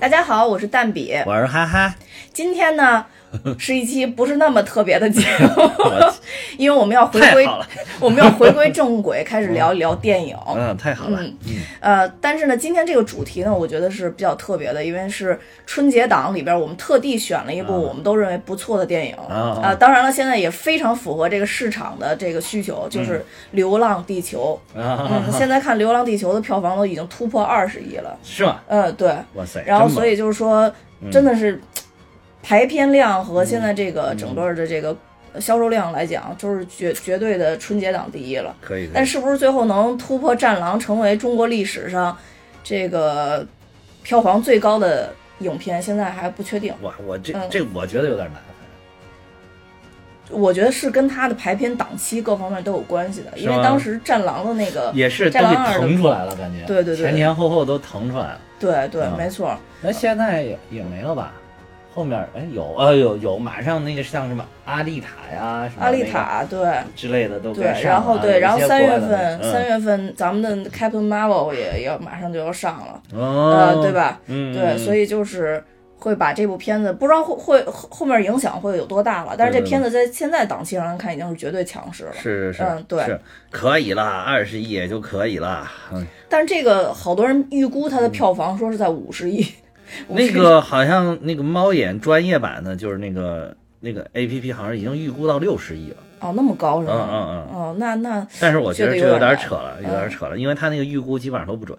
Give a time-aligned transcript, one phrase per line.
[0.00, 1.12] 大家好，我是蛋比。
[1.26, 1.94] 我是哈哈，
[2.32, 3.04] 今天呢
[3.58, 5.70] 是一期不是那么特别的节目，
[6.56, 7.48] 因为我们要回归
[8.00, 10.36] 我们要回归正轨，开始聊一聊电影。
[10.54, 11.36] 嗯，太好了，嗯
[11.80, 19.14] 呃，但是呢，今天这个主题呢，我觉得是比较特别的，因为是春节档里边，我们特地选了一部我们都认为不错的电影。
[19.14, 23.18] 啊呃，当然了，现在也非常符合这个市场的这个需求，就是
[23.52, 24.58] 《流浪地球》。
[25.30, 28.18] 现在看《流浪地球》的票房都已经突破二十亿了。
[28.22, 28.60] 是吗？
[28.66, 29.08] 嗯，对。
[29.34, 30.72] 哇塞，然后所以就是说，
[31.10, 31.60] 真的是
[32.42, 34.96] 排片量和现在这个整个的这个
[35.40, 38.54] 销售量来讲，就是绝绝对的春节档第一了。
[38.60, 42.16] 可以，但是不是最后能突破《战狼》，成为中国历史上
[42.64, 43.46] 这个
[44.02, 46.74] 票房最高的影片，现在还不确定。
[46.82, 48.40] 哇，我这嗯这我觉得有点难，
[50.30, 58.40] 我觉得是跟他的排片档期各方面都有关系的，因为当时《战狼》的那个，也是都给战狼二腾出来了，感觉对对对前前后后都腾出来了。
[58.58, 59.56] 对对，嗯没错。
[59.80, 61.32] 那现在也也没了吧？
[61.98, 66.60] 后面哎有呃有有，马上那个像什么阿丽塔呀，什么阿丽塔对。
[66.94, 73.90] 之类的都该对，然后对，然后三月份，嗯三月份咱们的 Captain Marvel 也要马上就要上了，哦呃，对？
[73.90, 74.20] 吧？
[74.26, 75.60] 嗯，对，所以就是
[75.98, 82.12] 会把这部片子，不知道会会后后面影响会有多大了，但是这片子在现在档期上来看已经是绝对强势了。
[82.14, 85.66] 是是是，嗯对是可以了，二十亿也就可以了。
[85.92, 89.44] 嗯，但是这个好多人预估它的票房说是在五十亿，
[90.08, 95.96] 那个好像那个猫眼专业版的，就是那个那个 A P P 好像已经预估到六十亿了。
[96.20, 97.08] 哦那么高是嗯吗？
[97.10, 97.56] 嗯嗯。
[97.56, 101.78] 哦，那那但是我觉得这有点扯了，有点扯了，因为他那个预估基本上都不准，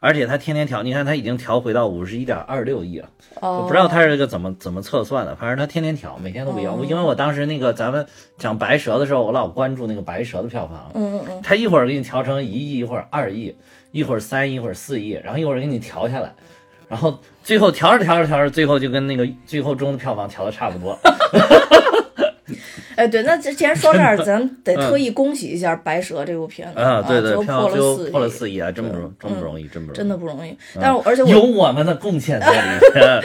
[0.00, 3.08] 而且他天天调，你看他已经调回到五十一点二六亿了，
[3.40, 6.74] 哦，我不知道他是这个怎么怎么测算的，反正他天天调，每天都不一样。
[6.74, 6.84] 哦。
[6.86, 13.56] 因为我当时那个咱们讲白蛇的时候，我老关注那个白蛇的票房，嗯嗯嗯，他一会儿给你调成一亿，一会儿二亿，
[13.92, 16.34] 一会儿三亿，一会儿四亿，然后一会儿给你调下来，
[16.88, 20.98] 然后最后调着调着调着，最后就跟那个最后中的票房调的差不多。
[22.96, 30.56] 哎对，那这既然说这儿，咱得特意恭喜一下《白蛇》这部片子 啊，对对，破了四亿，房破了四亿啊，真不容真不容易，真不容易，真的不容易。
[30.80, 33.22] 但是而且我有我们的贡献在里面。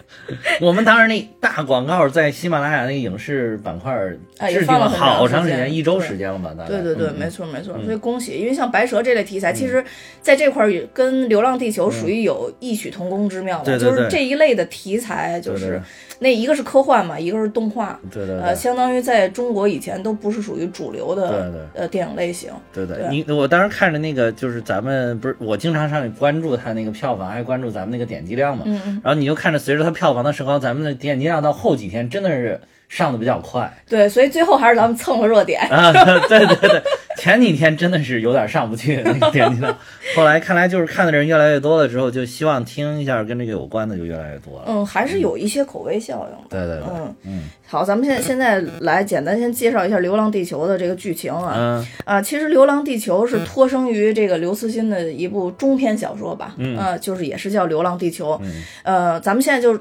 [0.60, 3.92] 我们当时那大广告在喜马拉雅那个影视板块
[4.38, 6.54] 哎也制定放了好长时间，一周时间了吧？
[6.56, 6.70] 大概。
[6.70, 9.82] 对对对，嗯没错没错，所以恭喜，因为像白蛇这类题材，其实
[10.20, 15.80] 在这块儿也跟《流浪地球》属于有异曲同工之妙的，就是这一类的题材，就是
[16.20, 22.52] 那一个是科幻嘛，一个是动画，呃，对对呃相当于在中国以前都不是属于主流的对对呃电影类型。
[22.72, 28.64] 对对，对你我当时看着那个，就是咱们不是我经常上去关注它那个票房，还关注咱们那个点击量嘛。
[28.66, 35.60] 嗯嗯，然后你就看着随着它票房的升高，咱们的点击量到后几天真的是上的比较快对，所以最后还是咱们蹭了热点。
[35.68, 35.92] 啊！
[36.26, 36.82] 对对对，
[37.18, 39.76] 前几天真的是有点上不去那个点击量，
[40.16, 44.64] 后来看来就是看的人越来越多了之后，就希望听一下跟这个有关的就越来越多了。
[44.68, 46.48] 嗯，还是有一些口碑效应的。
[46.48, 51.54] 对对对，嗯嗯好，咱们现在现在来简单先介绍一下《流浪地球》的这个剧情啊。
[51.56, 58.32] 嗯啊，其实《流浪地球》是脱生于这个刘慈欣的一部中篇小说吧，嗯，啊，就是也是叫《流浪地球》。
[58.42, 59.78] 嗯呃，咱们现在就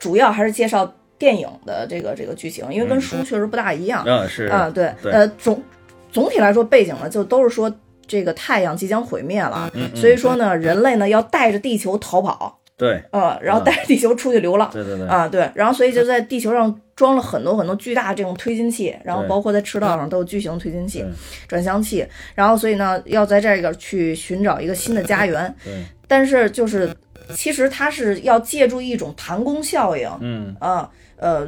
[0.00, 0.92] 主要还是介绍
[1.22, 4.02] 电影的这个这个剧情，因为跟书确实不大一样。
[4.04, 5.12] 嗯是啊，对，对。
[5.12, 5.62] 呃，总
[6.10, 7.72] 总体来说，背景呢就都是说
[8.08, 13.00] 这个太阳即将毁灭了，嗯嗯所以说呢，人类呢要带着地球逃跑，对。
[13.12, 14.68] 呃，然后带着地球出去流浪。
[14.72, 21.04] 对对对，啊，对，然后所以就在地球上装了很多很多巨大的这种推进器，然后包括在赤道上都有巨型推进器、
[21.46, 25.54] 转向器，然后所以呢，要在这个去寻找一个新的家园。
[25.62, 25.72] 对，
[26.08, 26.92] 但是就是
[27.32, 30.54] 其实它是要借助一种弹弓效应嗯。
[30.58, 30.90] 啊，呃，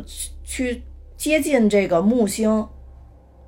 [0.07, 0.83] 去去
[1.17, 2.67] 接近这个木星，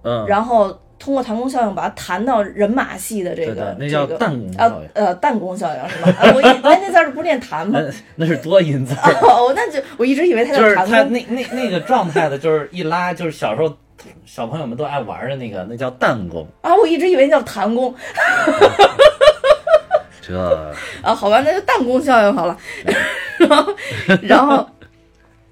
[0.03, 6.09] 嗯，然后通过弹弓效应把它弹到人马系的这个对，那叫这个弹弓啊效应，呃弹弓效应是吧？
[6.19, 7.79] 啊我以哎那字儿不是念弹吗？
[7.81, 9.13] 那那是多音字儿。
[9.23, 11.21] 哦，那就我一直以为它就是叫弹弓。
[11.21, 13.73] 他那那那个状态的，就是一拉，就是小时候
[14.25, 16.47] 小朋友们都爱玩的那个，那叫弹弓。
[16.63, 17.95] 啊，我一直以为叫弹弓
[20.23, 20.73] 这，
[21.03, 22.57] 啊，好吧，那就弹弓效应好了。
[23.39, 23.75] 然后，
[24.23, 24.67] 然后，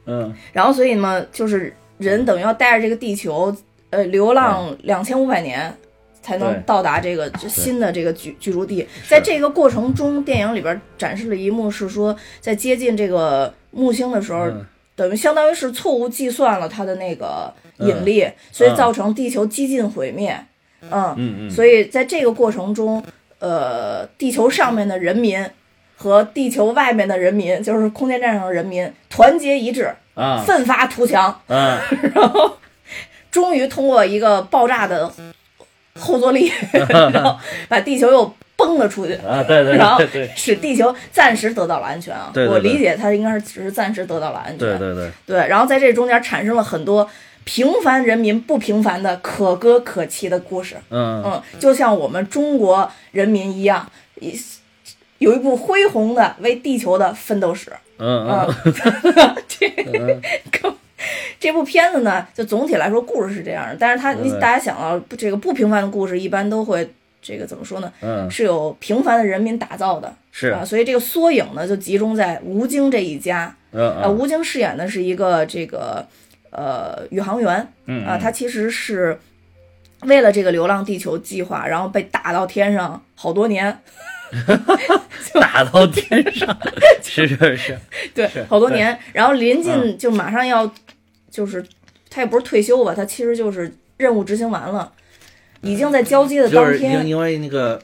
[0.07, 3.55] 嗯，然后，所以嘛，就是人等于要带着这个地球，
[3.91, 5.75] 呃，流浪两千五百年。
[6.25, 14.65] 才能到达这个新的这个居居住地，在这个过程中，电影里边展示了一幕是说，在接近这个木星的时候，嗯。
[14.97, 20.35] 等于相当于是错误计算了它的那个引力，所以造成地球几近毁灭。
[20.81, 23.05] 嗯嗯嗯，所以在这个过程中，
[23.39, 25.45] 呃，地球上面的人民
[26.05, 31.79] 和地球外面的人民，就是空间站上的人民，团结一致，啊，奋发图强，嗯，
[32.15, 32.59] 然后
[33.31, 35.11] 终于通过一个爆炸的
[35.99, 36.53] 后坐力，
[37.11, 37.39] 然后
[37.71, 39.99] 把地球又崩了出去，啊，对对然后
[40.37, 42.31] 使地球暂时得到了安全啊。
[42.35, 42.55] 对对对。
[42.55, 44.59] 我理解它应该是只是暂时得到了安全。
[44.59, 47.09] 对对对，对然后在这中间产生了很多
[47.45, 50.77] 平凡人民不平凡的可歌可泣的故事。
[50.91, 51.23] 嗯。
[51.25, 53.91] 嗯，就像我们中国人民一样，
[54.21, 54.39] 一
[55.19, 57.73] 有一部恢宏的为地球的奋斗史。
[57.99, 58.55] 嗯嗯
[59.07, 60.75] 嗯， 这
[61.39, 66.89] 这部片子呢，就总体来说故事是这样的，但是它你大家想到这个不平凡的故事，一般都会
[67.23, 67.93] 这个怎么说呢？
[68.01, 70.13] 嗯是有平凡的人民打造的。
[70.33, 73.55] 是啊，所以这个缩影呢，就集中在吴京这一家。
[73.73, 76.05] 嗯啊，吴京饰演的是一个这个
[76.51, 79.19] 呃宇航员嗯啊，他其实是
[80.03, 83.79] 为了这个《流浪地球》计划，然后被打到天上好多年，
[85.41, 86.57] 打到天上，
[87.03, 87.79] 是是是，
[88.15, 89.63] 对，好多年，然后临嗯。
[89.63, 90.73] 近就马上要，
[91.31, 91.65] 就是
[92.11, 94.93] 他也不是退休吧，他其实就是任务执行完了，
[95.63, 97.81] 已经在交接的当天，因因为那个。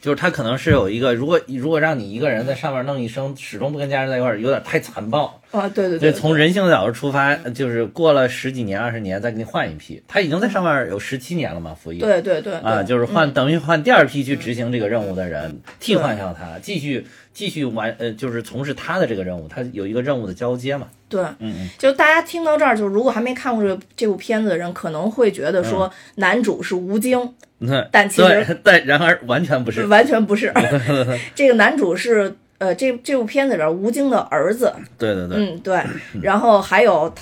[0.00, 5.39] 就是他可能是有一个，如果如果让你一个人在上面弄一生，始终不跟家人在一块儿，有点太残暴。
[5.50, 10.02] 啊，对对对，对，从人性的角度出发，就是过了十几年、二十年再给你换一批。
[10.06, 11.98] 他已经在上面有十七年了嘛，服役。
[11.98, 20.86] 对对对啊，就是换，等于换第二批去执行这个任务的人，替换掉他，继续继续完，呃，就是从事他的这个任务，他有一个任务的交接嘛。
[21.08, 29.84] 对，嗯嗯，就大家听到这儿，就如果还没看过这这部片子的人，可能会觉得嗯说男主是吴京，那但其实，但然而完全不是。
[29.86, 30.52] 完全不是，
[31.34, 35.82] 这个男主是呃这这部片子里边吴京的儿子，对对对，嗯对，
[36.22, 37.12] 然后还有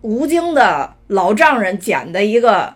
[0.00, 2.72] 吴京的老丈人捡的一个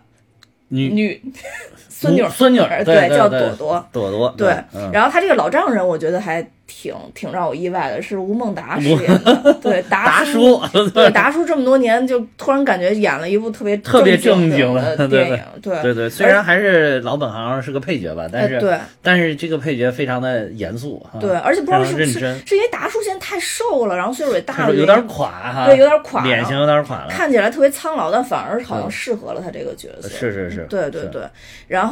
[0.69, 1.23] 女女
[2.01, 3.89] 孙女儿，孙女对对叫朵朵。
[3.93, 9.53] 朵朵，对，嗯，然后他这个老丈人，我觉得还挺挺让我意外的，是吴孟达饰演的。
[9.61, 10.63] 对，达达叔，
[10.95, 15.41] 对达叔这么多年，就突然感觉演了一部特别特别正正经的电影。
[15.61, 22.07] 对对对，虽然还是老本行，是个配角吧，但是呃对但是这个配角非常的严肃哈，对，而且不知道是不是
[22.47, 30.09] 是因为达叔现在太瘦了，然后岁数也大了，有点垮哈，对有点垮脸型有点垮了，看起来特别苍老，但反而好像嗯适合了他这个角色。
[30.09, 31.23] 是是是，是对对对。
[31.67, 31.88] 然后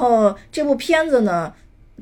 [0.53, 1.53] 这部片子呢，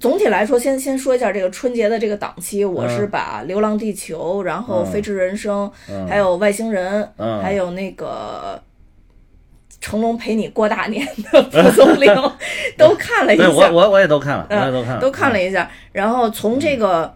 [0.00, 8.60] 总体来说，先先说一下这个春节的这个档期，我是嗯把《流浪地球》，然后《嗯飞驰人生》嗯还有《外星人》嗯还有那个。
[9.80, 12.10] 成龙陪你过大年的蒲松龄
[12.78, 15.70] 都看了一下，我我我也都看了，我嗯也都看了，都看了嗯一下。
[15.92, 17.14] 然后从这个，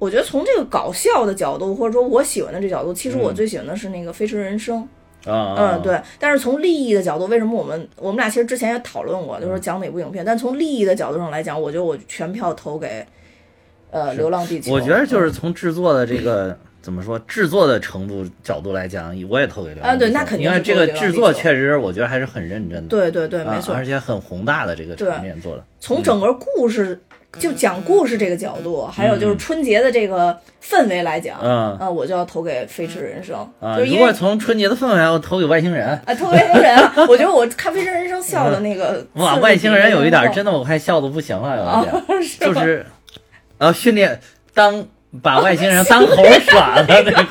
[0.00, 4.82] 我觉得从这个搞笑的角度，或者说我喜欢的这角度，其实我嗯最喜欢的是那个《飞驰人生》。
[5.28, 6.00] 啊，嗯，对。
[6.18, 10.24] 但是从利益的角度，为什么我们我们俩其实之前也讨论过，就是讲哪部影片。
[10.24, 13.04] 但从利益的角度上来讲，我觉得我全票投给
[13.90, 14.70] 呃《流浪地球》。
[14.74, 16.56] 我觉得就是从制作的这个。
[16.80, 17.18] 怎么说？
[17.26, 23.74] 制作的程度角度来讲，我也投给流浪啊对那肯定是因为这个制作确实我觉得还是很认真的，对对对，没啊错。
[23.74, 25.64] 而且很宏大的这个对场面做的。
[25.80, 26.98] 从整个故事
[27.38, 33.36] 就讲故事这个角度，还有就是春节的这个氛围来讲，嗯啊，我就要投给《飞驰人生》
[33.66, 35.88] 啊，就是因为如果从春节的氛围，我投给外星人。
[36.06, 42.86] 啊，投给外星人啊，我觉得我看《飞驰人生》笑的那个 哇，外星人有一点真的，我快笑的不行了，有一啊点，，是吧就是，
[43.58, 44.18] 呃，训练
[44.54, 44.86] 当
[45.22, 47.26] 把外星人当猴耍的那个，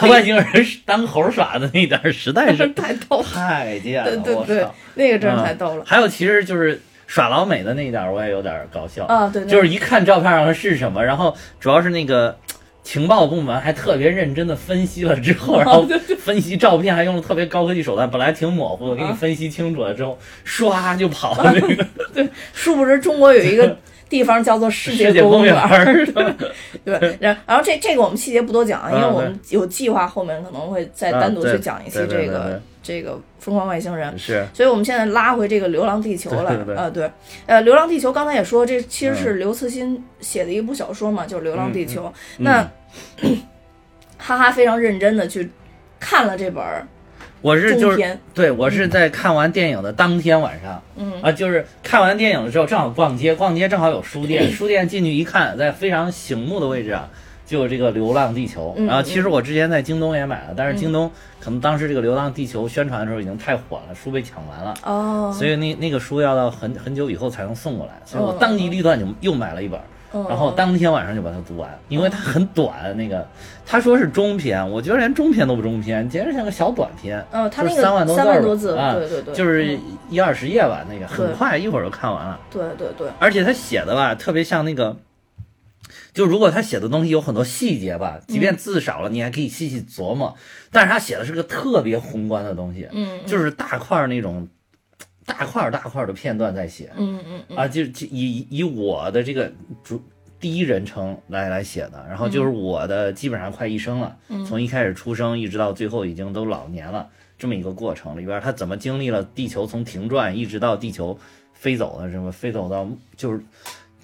[0.00, 0.46] 把外星人
[0.84, 9.50] 当猴耍的那一点儿，实在是 太逗了，太贱了，我对对对操！，那个真是嗯太逗了还有，其实就是耍老美的那一点儿，我也有点儿搞笑啊，对，对。
[9.50, 12.36] 就是一看照片上是什么，然后主要是那个
[12.84, 15.86] 情报部门还特别认真的分析了之后，然后
[16.18, 21.50] 分析照片还用了特别高科技手段，本来挺模糊的，给你分析清楚了之后，唰就跑了。
[22.14, 23.74] 那个殊不知中国有一个
[24.10, 25.56] 地方叫做世世界公公园。
[26.84, 34.18] 对，然然后这这个我们细节不多讲啊，因为嗯我们有计划后面可能会再单独去讲一期对对对这个这个疯狂外星人。
[34.18, 37.10] 是，所以我们现在拉回这个《流浪地球》来， 呃，对，
[37.44, 42.04] 呃，《流浪地球》刚才也说，这其实是刘慈欣写的一部小说嘛，就是《流浪地球》。
[42.38, 42.70] 嗯那、
[44.16, 45.50] 哈哈非常认真的去
[46.00, 46.86] 看了这本儿
[47.40, 51.12] 我是就是，对我是在看完电影的当天晚上，嗯。
[51.22, 57.08] 啊，就是看完电影的时候，正好逛街，逛街正好有书店， 书店进去一看，在非常醒目的位置啊，
[57.48, 58.74] 就有这个《流浪地球》。
[58.80, 64.74] 嗯然后其实我之前在京东也买了，但是京东可能当时这个《流浪地球》宣传的时候已经太火了，书被抢完了。
[64.84, 69.80] 哦，所以那那个书要到很很久以后才能送过来，所以我哦当机立断就又买了一本，
[70.12, 72.94] 嗯然后当天晚上就把它读完，因为它很短。
[72.96, 73.26] 那个
[73.66, 77.24] 他说是中篇，我觉得连中篇都不中篇，简直像个小短篇。
[77.30, 82.38] 嗯，他就那个是三万多字三万多字，啊对对对，就是嗯一二十页吧，那个很快，一会儿就看完了。
[82.50, 84.96] 对对对，而且他写的吧，特别像那个，
[86.18, 90.36] 就如果他写的东西有很多细节吧，即嗯便字少了，你还可以细细琢磨。
[90.72, 94.48] 但是他写的是个特别宏观的东西，嗯，就是大块儿那种
[95.24, 96.90] 大块儿大块儿的片段在写。
[96.96, 97.56] 嗯嗯嗯。
[97.56, 99.52] 啊，就就以以我的这个
[99.84, 100.02] 主
[100.40, 107.08] 第一人称来来写的，然后就是我的基本上快一生了，从一开始出生一直到最后已经都老年了
[107.38, 111.16] 这么一个过程里边，他怎么经历了地球从停转一直到地球
[111.54, 113.40] 飞走的什么飞走到就是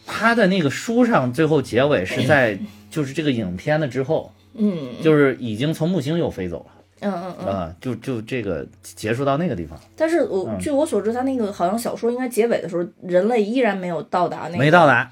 [0.07, 2.59] 他的那个书上最后结尾是在
[2.91, 5.03] 就是这个影片的之后，嗯。
[5.03, 6.67] 就是已经从木星又飞走了。
[7.01, 7.47] 嗯嗯嗯。
[7.49, 15.11] 啊，就就这个结束到那个地方，但是我据我所知，他那个好像小说应该结尾的时候，人类依然没有到达那个，没到，达，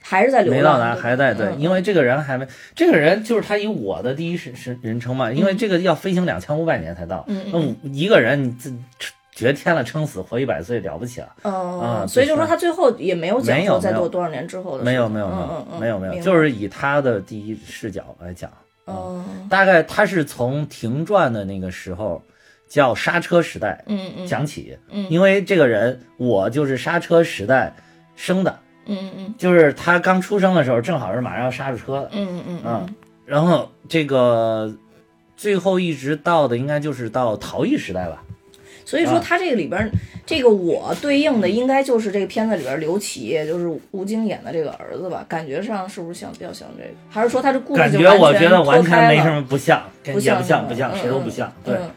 [0.00, 8.70] 还是在流浪，没到达，还在对，嗯因为这个人还没，这个人就是他以我的第一是是人称嘛，因为这个要飞行两千五百年才到，嗯那我一个人你这
[9.38, 18.50] 绝天了，撑死活一百岁了不起了，嗯，啊所以就就是说他最后也没有讲说再多多少年之后的没有没有没有嗯嗯嗯，没有没有，就是以他的第一视角来讲，
[18.86, 22.20] 嗯大概他是从停转的那个时候
[22.68, 24.26] 叫刹车时代嗯嗯。
[24.26, 25.06] 讲起，嗯。
[25.08, 27.72] 因为这个人我就是刹车时代
[28.16, 28.58] 生的。
[28.86, 29.34] 嗯嗯。
[29.38, 32.56] 就是他刚出生的时候，正好是马上要刹住车的，嗯嗯。
[32.64, 34.74] 啊嗯然后这个
[35.36, 38.24] 最后一直到的应该就是到陶艺时代吧？
[38.88, 39.90] 所以说他这个里边儿
[40.24, 45.22] 这个我对应的应该就是这个片子里边儿刘琦，也就是吴京演的这个儿子吧？
[45.28, 46.90] 感觉上是不是像比较像这个？
[47.10, 51.52] 还是说他这故事感就觉我觉得完全没什么不像，不像不像，不像，嗯谁都不像。
[51.62, 51.90] 对，嗯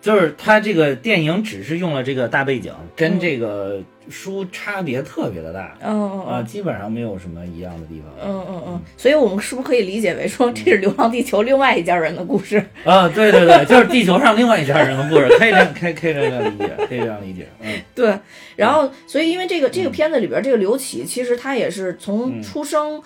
[0.00, 8.10] 就是他这个电影只是用了这个大背景，跟这个书差别特别的大啊，嗯嗯嗯基本上没有什么一样的地方。
[8.26, 12.64] 嗯嗯嗯，所以我们是不是可以理解为说这是《流浪地球》另外一家人的故事？
[12.84, 17.48] 啊，对对对， 就是地球上另外一家人的故事，可以这样，可以可以这样理解， 可以这样理解。
[17.60, 18.16] 嗯，对，
[18.56, 23.02] 然后所以因为这个这个片子里边这个刘启，其实他也是从出生，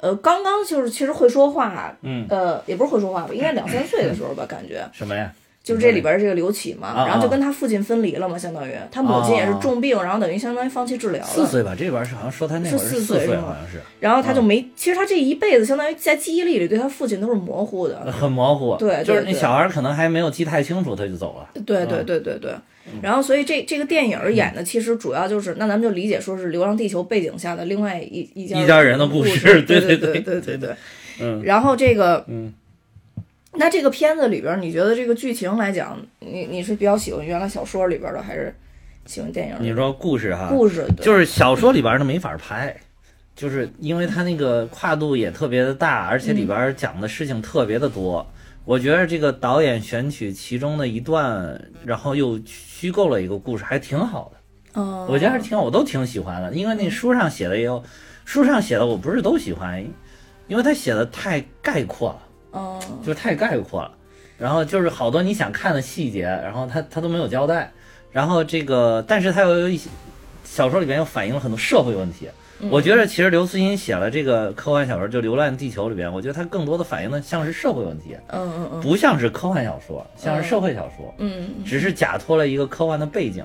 [0.00, 5.30] 呃，刚刚就是其实会说话，嗯呃，也不是会说话吧，应该两三岁的时候吧，感觉什么呀？
[5.62, 13.80] 就是这里边这个刘启嘛，啊然后就跟他父亲分离了嘛，相当于他母亲也是重病，然后等于相当于放弃治疗了，四岁吧，这边是好像说他那会儿是四岁，好像是。
[14.00, 21.62] 然后他就没，其实他这一辈子相当于在记忆力里对他父亲都是模糊的，很模糊，对对就是那小孩可能还没有记太清楚，他就走了。
[21.64, 22.52] 对对对对对。
[23.02, 29.62] 然后，所以这这个电影演的其实主要就是，那咱们就理解说是《流浪地球》背景下的另外一一家一家人的故故事。
[29.62, 30.20] 对对对对。
[30.22, 30.70] 对对对。
[31.20, 31.40] 嗯。
[31.44, 32.52] 然后这个，嗯，
[33.52, 38.54] 那这个片子里边，你觉得这个剧情来讲，你你是比较喜欢原来小说里边的，还是
[39.06, 40.86] 喜欢电影你说故事哈，故事？
[41.00, 42.74] 就是小说里边的没法拍，
[43.34, 48.24] 就是因为它那个跨度也特别的大，而且里边讲的事情特别的多。
[48.64, 54.80] 我觉得这个导演选取其中的一段，然后又虚构了一个故事，还挺好的。
[54.80, 56.52] 哦，我觉得还挺好，我都挺喜欢的。
[56.52, 57.82] 因为那书上写的也有，
[58.24, 59.84] 书上写的我不是都喜欢，
[60.46, 62.22] 因为他写的太概括了。
[62.90, 63.92] 嗯就是太概括了，
[64.36, 67.70] 然后就是好多你想看的细节，然后他他都没有交代，
[68.12, 69.88] 然后这个，但是他又有一些
[70.44, 72.28] 小说里边又反映了很多社会问题。
[72.70, 83.42] 我觉得其实刘慈欣写了这个科幻小说，就《流浪地球》里边，我觉得他更多的反映的像是社会问题，嗯嗯嗯不像是科幻小说，像是社会小说，嗯只是假托了一个科幻的背景。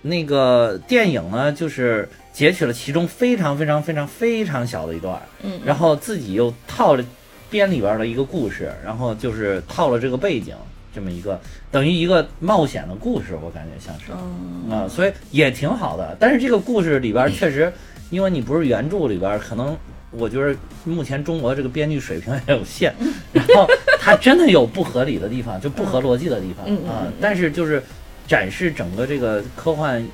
[0.00, 7.04] 那个电影呢，就是截取了其中非常非常非常非常小的一段，嗯，然后自己又套了
[7.50, 10.54] 编里边的一个故事，然后就是套了这个背景，
[10.94, 16.16] 这么一个等于一个冒险的故事，我感觉像是嗯啊、所以也挺好的。
[16.18, 17.72] 但是这个故事里边确实，
[18.10, 19.76] 因为你不是原著里边，可能
[20.10, 22.94] 我觉得目前中国这个编剧水平也有限，
[23.32, 23.66] 然后
[24.00, 27.06] 它真的有不合理的地方，就不合逻辑的地方啊。
[27.20, 27.82] 但是就是
[28.26, 30.04] 展示整个这个科幻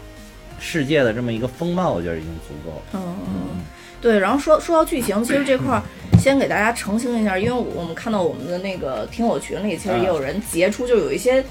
[0.59, 2.83] 世界的这么一个风貌，我觉得已经足够了。
[2.95, 3.65] 嗯嗯，
[4.03, 4.19] 对。
[4.19, 5.83] 然后说说到剧情，其实这块儿
[6.19, 11.43] 先给大家澄清一下，因为我们看到我们的那个听友群里，其实也有人截出，就有一些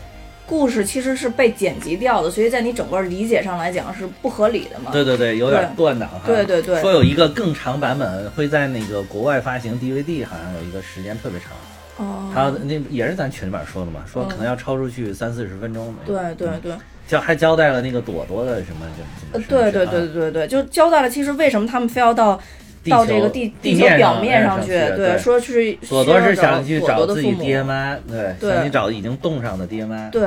[0.46, 4.92] 故事其实是被剪辑掉的，所以在你整个理解上来讲是不合理的嘛。
[4.92, 6.22] 对对对，有点断档哈。
[6.26, 11.50] 对对对说有一个更长版本会在那个国外发行 DVD，好像有一个时间特别长。
[11.98, 15.94] 哦，还有那也是咱群里面说的嘛，说嗯可能要超出去三四十分钟。
[16.06, 16.74] 对对对，
[17.12, 19.08] 交还交代了那个朵朵的什么什么。
[19.34, 22.40] 呃对对对对对对，就交代了其实为什么他们非要到。
[22.90, 30.10] 到这个地地球表面上去，对，说是索多是想去找自己爹妈，对，对想去找已经冻上的爹妈。
[30.10, 30.22] 对，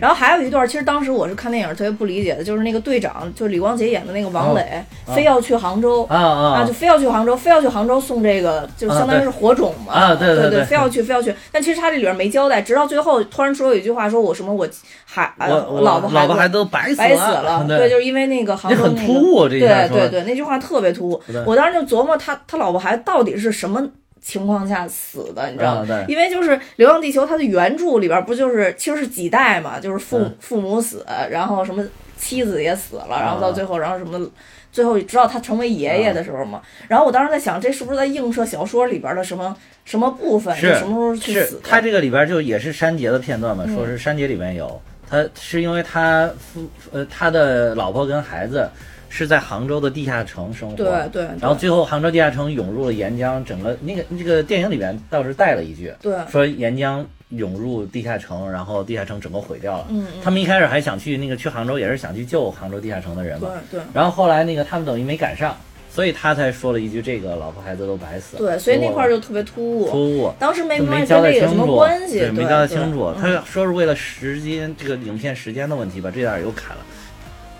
[0.00, 4.82] 然后还有一段，其实当时我是看电影特别不理解的，就是那个队长，就是李光洁演的那个王磊，
[5.14, 14.68] 非要去杭州啊啊就非要去杭州，非要去杭州送这个，就相当于是火种嘛，啊对对对，非要去非要去，但其实他这里边没交代，直到最后突然说有一句话，说我什么我
[15.04, 22.78] 还我老婆老婆还都白白死了， 对，就是因为那个杭州那突兀，这对对对，那句话特别突兀，我当时就琢磨他他老婆。
[22.78, 23.86] 孩子到底是什么
[24.20, 25.50] 情况下死的？
[25.50, 26.04] 你知道吗？
[26.08, 31.82] 因为就是《流浪地球》，它的原著里边不就是其实是几代嘛，就是父、嗯、父母死，然后什么
[32.16, 34.30] 妻子也死了，然后到最后，然后什么，
[34.70, 36.60] 最后直到他成为爷爷的时候嘛。
[36.86, 40.54] 然后我当时在想，这是不是在映射小说里边的什么什么部分？
[40.54, 41.60] 是什么时候去是死？
[41.64, 48.68] 他这个里边就也是删节的片段嘛，嗯说是删节里面有他是因为他夫呃他的老婆跟孩子
[49.10, 59.86] 是在杭州的地下城生活，对对，然后最后杭州地下城涌入了岩浆，整个那个那个电影里边倒是带了一句，对，说岩浆涌入地下城，然后地下城整个毁掉了。
[59.90, 63.54] 嗯嗯，他们一开始还想去那个去杭州，也是想去救杭州地下城的人对嘛。
[63.70, 63.80] 对。
[63.92, 65.56] 然后后来那个他们等于没赶上，
[65.92, 69.90] 所以他才说了一句：“这个老婆孩子都白死了。”对，所以那块儿就特别突兀。
[69.90, 73.12] 突兀，当时没没交代清楚，关系，对，没交代清楚。
[73.20, 76.82] 他说是为了时间，这个影片时间的问题，把这点儿又砍了。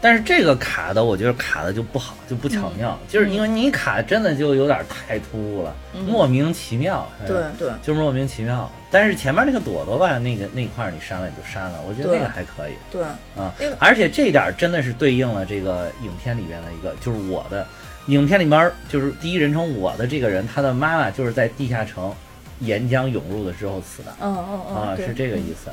[0.01, 7.07] 但是这个卡的，我觉得卡的就不好，就不巧妙，就是因为你卡真的就有点太突兀了，嗯莫名其妙。
[7.23, 8.71] 哎对对就莫名其妙。
[8.91, 13.77] 但是前面那个朵朵吧，那个那块儿你删了也就删了，我觉得那个还可以对，啊那个。
[13.79, 17.65] 而且这点儿真的是对应了这个影片里边的一个，就是我的
[18.07, 22.13] 影片里面就是第一人称我的这个人，他的妈妈就是在地下城
[22.61, 24.13] 岩浆涌入的时候死的。
[24.21, 25.73] 嗯嗯嗯，啊，是这个意思对，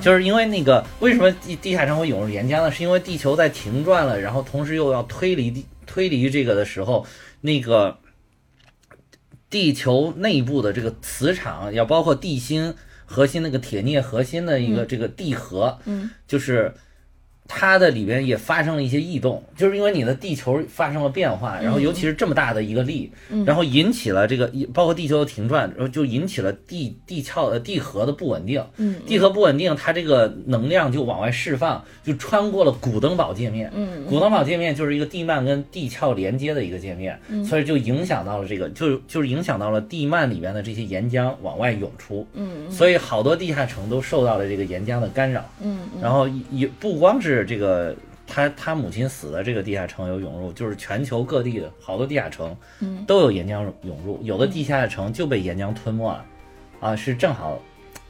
[0.00, 2.70] 就是因为那个为什么地地下城会涌入岩浆呢？
[2.70, 7.06] 是因为地球在停转了，然后同时又要推离地推离这个的时候，
[7.40, 7.98] 那个
[9.48, 12.74] 地球内部的这个磁场，要包括地心
[13.04, 16.74] 核心那个铁镍核心的一个这个地核，嗯，就是。
[17.48, 23.10] 它的里边也发生了一些异动，就是因为你的地球发生了变化，然后尤其是这么大的一个力，
[23.44, 45.78] 然后引起了这个，包括地球的停转，然后就引起了地地壳呃地核的不稳定，嗯，地核不稳定，它这个能量就往外释放，就穿过了古登堡界面，嗯，古登堡界面就是一个地幔跟地壳连接的一个界面，所以就影响到了这个，就就是影响到了地幔里边的这些岩浆往外涌出，嗯所以好多地下城都受到了这个岩浆的干扰，嗯。
[46.00, 47.94] 然后也不光是这个
[48.26, 56.24] 他他母亲死的这个地下城有涌入，就是全球各地的好多地下城，嗯，都有岩浆涌入，有的地下城就被岩浆吞没了，
[56.80, 57.60] 啊，是正好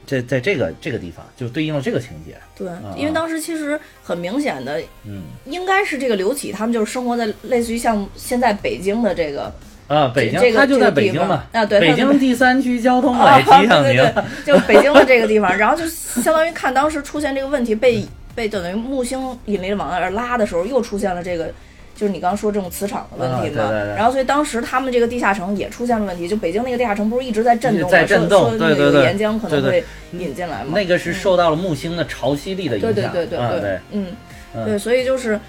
[0.05, 5.23] 这在这个这个地方就对应了这个情节，对啊，因为当时其实很明显的，嗯。
[5.45, 9.53] 应该是这个刘启他们就是生活在类似于像现在北京的这个
[9.87, 18.03] 啊，北京这个他就在北京嘛，啊对北京第三区交通啊委提醒对您，对对，就北京的这个地方，然后就相当于看当时出现这个问题被
[18.37, 21.51] 被等于木星引力往那儿拉的时候，又出现了这个。
[21.95, 27.89] 就是你刚刚说这种磁场的问题嘛，啊对对对然后所以当时他们这个地下城也出现了问题，就北京那个地下城不是一直在震动吗？
[27.89, 30.73] 在震动对对对岩浆可能会引进来嘛。
[30.75, 34.15] 那个是受到了木星的潮汐力的影响，对对对对啊对，嗯，
[34.53, 35.39] 嗯对，所以就是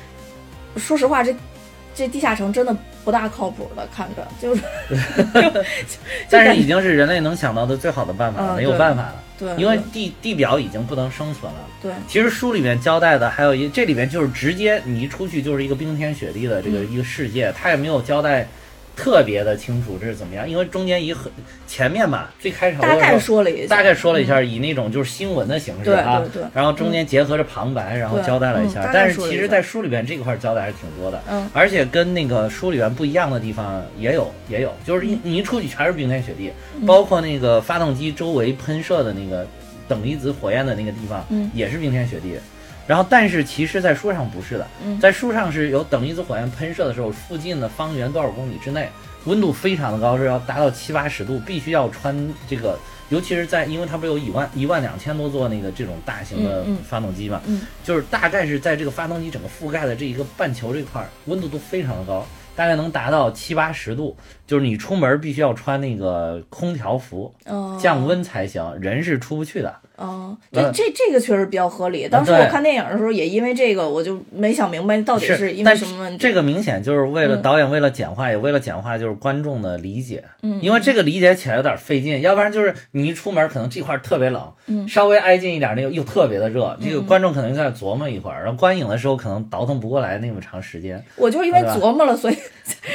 [0.78, 1.36] 说实话，这
[1.94, 2.74] 这地下城真的
[3.04, 4.62] 不大靠谱的，看着就是，
[6.30, 11.60] 但是已经是人类能想到的最好的办法了，嗯没有办法了，对，因为地地表已经不能生存了。
[11.80, 11.92] 对。
[12.08, 18.48] 其实书里面交代的还有一，这里面就是直接你一出去就是一个冰天雪地的这个一个世界，他也没有交代
[18.98, 21.30] 特别的清楚这是怎么样，因为中间一很
[21.68, 31.48] 前面嘛，最开头大概说了一下，大概说了一下，以那种就是新闻的形式啊，对对然后中间结合着旁白，然后交代了一下但是其实，在书里边这块交代还是挺多的，嗯。
[31.52, 36.50] 而且跟那个书里边不一样的地方也有，也有，就是你一出去全是冰天雪地，
[36.84, 39.46] 包括那个发动机周围喷射的那个
[39.86, 41.48] 等离子火焰的那个地方，嗯。
[41.54, 42.36] 也是冰天雪地。
[42.88, 44.98] 然后，但是其实，在书上不是的，嗯。
[44.98, 48.88] 在书上是有等离子火焰喷射的时候，附近的方圆多少公里之内，
[49.26, 52.16] 温度非常的高，是要达到七八十度，必须要穿
[52.48, 52.78] 这个，
[53.10, 57.60] 尤其是在，因为它不是有一万一万两千多座那个这种大型的发动机嘛，嗯。
[57.84, 67.78] 就是大概是在这个发动机整个覆盖的这一个半球这块儿，温度都非常的高，大概能达到七八十度，就是你出门必须要穿那个空调服，哦。
[67.78, 69.76] 降温才行，人是出不去的。
[69.98, 72.08] 哦，呃这这这个确实比较合理。
[72.08, 76.18] 当时我看电影的时候，也因为这个，我就没想明白到底是，因为什么问题。
[76.18, 80.22] 这个明显就是为了嗯导演为了简化，也为了简化就是观众的理解。
[80.42, 91.04] 嗯因为这个理解起来有点费劲，要不然就是你一出门可能这块特别冷，嗯稍微挨近一点那个又特别的热，这个观众可能在那琢磨一会儿，然后观影的时候可能倒腾不过来那么长时间。
[91.16, 92.36] 我就是因为琢磨了，所以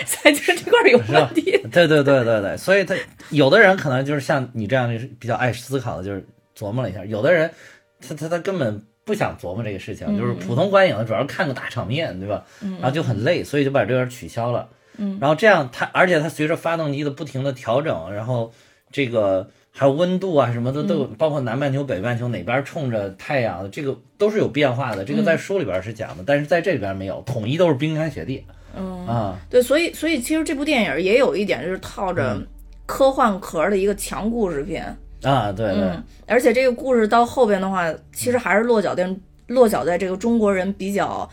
[0.06, 1.52] 才觉得这块有问题。
[1.72, 2.96] 对对对对对，所以他
[3.30, 6.26] 有的人可能就是像你这样的比较爱思考的，就是
[6.64, 7.52] 琢磨了一下；有的人
[8.00, 12.46] 他他他根本不想琢磨这个事情，就是普通观影的，主要是看个大场面，对吧？
[12.62, 14.70] 然后就很累，所以就把这边取消了。
[14.98, 18.52] 嗯，然后这样它，而且它随着发动机的不停的调整，然后
[18.92, 25.04] 这个还有温度啊什么的都有，包括南半球、北半球哪边冲着太阳，这个都是有变化的。
[25.04, 28.46] 这个在书里边是讲的，但是在这里边没有，统一都是冰天雪地。
[28.76, 32.48] 嗯，啊，对，所以所以其实这部电影也有一点就是套着嗯
[32.86, 34.96] 科幻壳的一个强故事片。
[35.24, 39.10] 啊，对对，嗯，而且这个故事到后边的话，其实还是落脚在
[39.48, 41.30] 落脚在这个中国人比较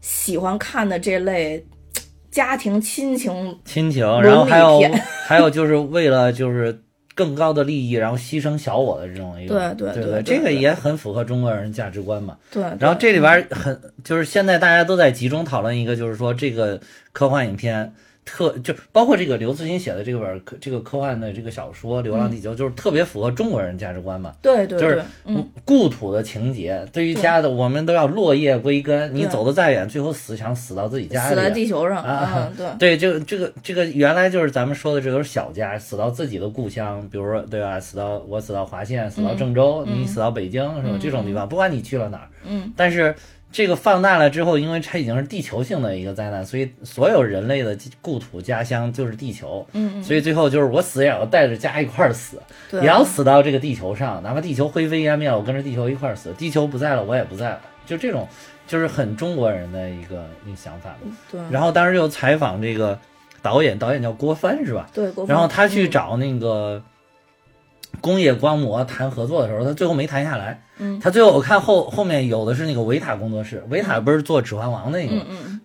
[0.00, 1.64] 喜欢看的这类
[2.30, 4.80] 家庭亲情亲情，然后还有
[5.26, 6.82] 还有就是为了就是
[7.14, 12.36] 更高的利益，然后牺牲小我的这种一个，对对对对对对这个也很符合中国人价值观嘛。
[12.50, 16.80] 对，然后这里边很就是现在大家都在集中讨论一个，就是说这个
[17.12, 17.92] 科幻影片
[18.30, 24.32] 特就包括这个刘慈欣写的这个本科这个科幻的这个小说《流浪地球》，就是特别符合中国人价值观嘛。
[24.40, 29.14] 对对就是，嗯，故土的情节，对于家的我们都要落叶归根。
[29.14, 31.54] 你走得再远，最后死想死到自己家死在里。
[31.54, 32.96] 地球上，啊嗯，对。
[32.96, 37.80] 对，这个这个这个原来就是咱们说的这都是小家，死到自己的故乡，比如说对吧？
[37.80, 40.90] 死到我死到华县，死到郑州，你死到北京是吧？
[40.92, 43.14] 嗯这种地方，不管你去了哪儿，嗯，但是
[43.52, 52.40] 这个放大了之后，因为它已经是地球性的一个灾难，所以所有人类的故土家乡就是地球，嗯，所以最后就是我死也要带着家一块儿死，
[52.72, 58.28] 也要死到这个地球上，哪怕地球灰飞烟灭了，我跟着地球一块儿死，地球不在了，我也不在了，就这种
[58.68, 60.94] 就是很中国人的一个一个想法
[61.50, 62.96] 然后当时又采访这个
[63.42, 64.88] 导演，导演叫郭帆是吧？
[65.26, 65.90] 然后他去嗯。
[65.90, 66.80] 找那个
[68.00, 70.62] 工业光魔谈合作的时候，他最后没谈下来。
[70.78, 75.60] 嗯他最后我看后后面有的是那个维塔工作室，维塔不是做《指环王》那个、嗯嗯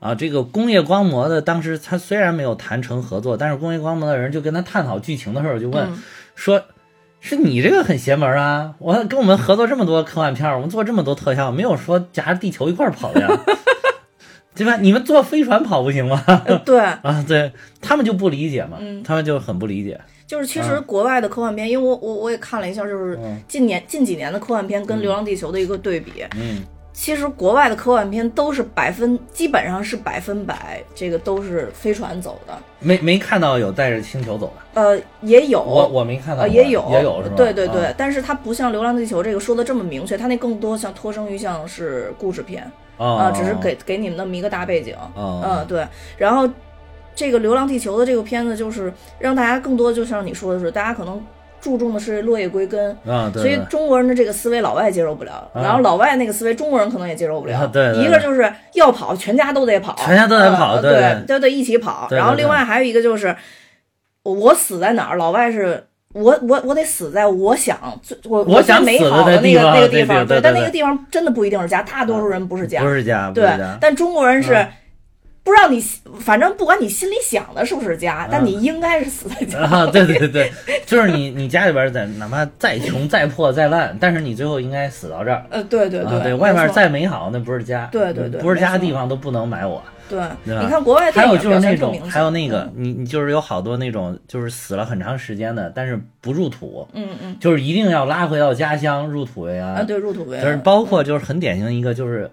[0.00, 0.14] 啊？
[0.14, 6.02] 这个工业光魔的当时他虽然没有谈成合作，但是工业光魔的人就跟他探讨剧情的时候就问、嗯
[6.34, 6.62] 说。
[7.18, 8.74] 是你这个很邪门啊！
[8.78, 13.28] 我跟我们合作这么多科幻片，我们做这么多特效，没有说夹着地球一块跑的呀，
[14.54, 14.76] 对吧？
[14.76, 16.22] 你们坐飞船跑不行吗？
[16.46, 17.50] 嗯，对， 啊，对
[17.80, 20.00] 他们就不理解嘛，嗯他们就很不理解。
[20.26, 23.40] 就是其实国外的科幻片，因为我我我也看了一下，就是嗯。
[23.46, 37.36] 近年近几年的科幻片跟《流浪地球》的一个对比，嗯，其实国外的科幻片都是百分，基本上是百分百，这个都是飞船走的，没没看到有带着星球走的，呃，也有，我我没看到呃，也有，也有是吧？
[37.36, 37.94] 对对对，啊。
[37.96, 45.86] 但是它不像《流浪地球》这个说的这么明确，它那更多像脱生于像是故事片啊、啊，只是给给你们那么一个大背景，啊，嗯，对。
[46.16, 46.48] 然后
[47.16, 51.20] 这个《流浪地球》的这个片子，就是让大家更多，就像你说的是，大家可能
[51.60, 52.90] 注重的是落叶归根。
[53.04, 57.58] 啊，对，所以中国人的这个思维，老外接受不了；啊然后老外那个思维，中国人可能也接受不了。
[57.58, 62.06] 啊对一个就是要跑，全家都得跑，全家都得跑呃对对都得一起跑。
[62.10, 63.34] 然后另外还有一个就是，
[64.22, 65.86] 我死在哪儿，老外是。
[66.12, 73.46] 我我我得死在我想最我我想最美好的那个那个地方，对但那个地方真的不一定是家，大多数人不是家，不是家，对，，
[73.78, 74.68] 但中国人是嗯
[75.46, 75.80] 不知道你，
[76.18, 79.60] 反正不管你心里想的是不是家，但你应该是死在家。
[79.60, 80.52] 啊，对对对，
[80.84, 85.46] 就是你你家里边儿在哪怕再穷再破再烂，但是你最后应该死到这儿。
[85.50, 89.80] 呃，对对啊，对外面再美好，那不是家，对对对不是家的地方都不能买我。
[90.08, 99.86] 对，对你看国外还有就是那种还有那个嗯，你你就是有好多那种就是死了很长时间的，但是不入土，嗯嗯就是一定要拉回到家乡入土为安啊，安。
[99.86, 102.28] 对入土为安，就是包括就是很典型的一个就是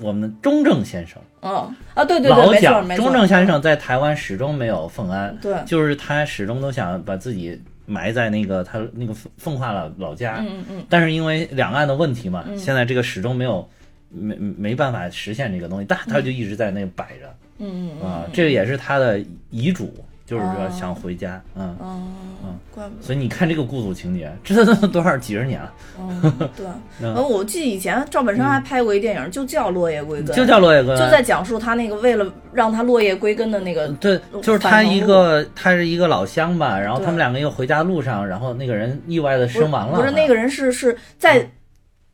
[0.00, 13.68] 我们中正先生，嗯啊，对对对，老蒋中正先生在台湾始终没有奉安，对，就是他始终都想把自己埋在那个他那个奉奉化老老家，嗯嗯嗯，但是因为两岸的问题嘛，现在这个始终没有
[14.10, 17.34] 没没办法实现这个东西，但他就一直在那摆着。
[17.60, 19.92] 嗯嗯啊，这个也是他的遗嘱，
[20.28, 21.74] 就是说哦想回家，嗯。
[21.80, 22.12] 嗯
[22.44, 26.66] 嗯，怪不得，所以你看这个故土情节，这都多少几十年了， 嗯对。
[27.00, 31.04] 嗯然后我记得以前赵本山还拍过一电影，就叫《落叶归根》，就叫落叶归根。
[31.04, 39.98] 就在讲述他那个为了让他落叶归根的那个，对，就是他一个，他是一个老乡吧，然后他们两个又回家路上，然后那个人意外的身亡了。
[39.98, 41.48] 不是那个人是是在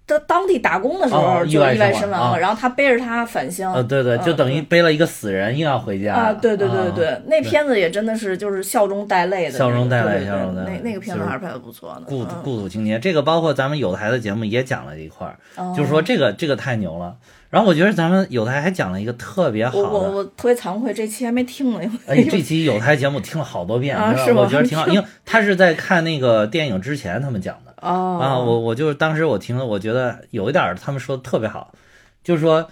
[0.06, 3.72] 在当地打工的时候就意外身亡了，然后他背着他返乡。
[3.72, 12.02] 呃，对对，嗯就等于背了一个死人，硬要回家啊，对对对啊对，那片子也真的是就是笑中带泪的，笑中带泪笑中带泪那那个片子还是拍的不错的。
[12.06, 17.16] 故嗯故土情节，这个包括咱们有台的节目也讲了一块儿，哦就是说这个这个太牛了。
[17.48, 21.80] 然后我觉得咱们有台还讲了一个特别好我我的，我特别惭愧，这期还没听呢。
[22.06, 27.73] 哎，这期有台节目听了好多遍，是吗我觉得挺好， 因为他是在看那个电影之前他们讲的。
[27.84, 31.72] 哦啊，我我就是当时我听了，我觉得有一点儿他们说的特别好，
[32.22, 32.66] 就是说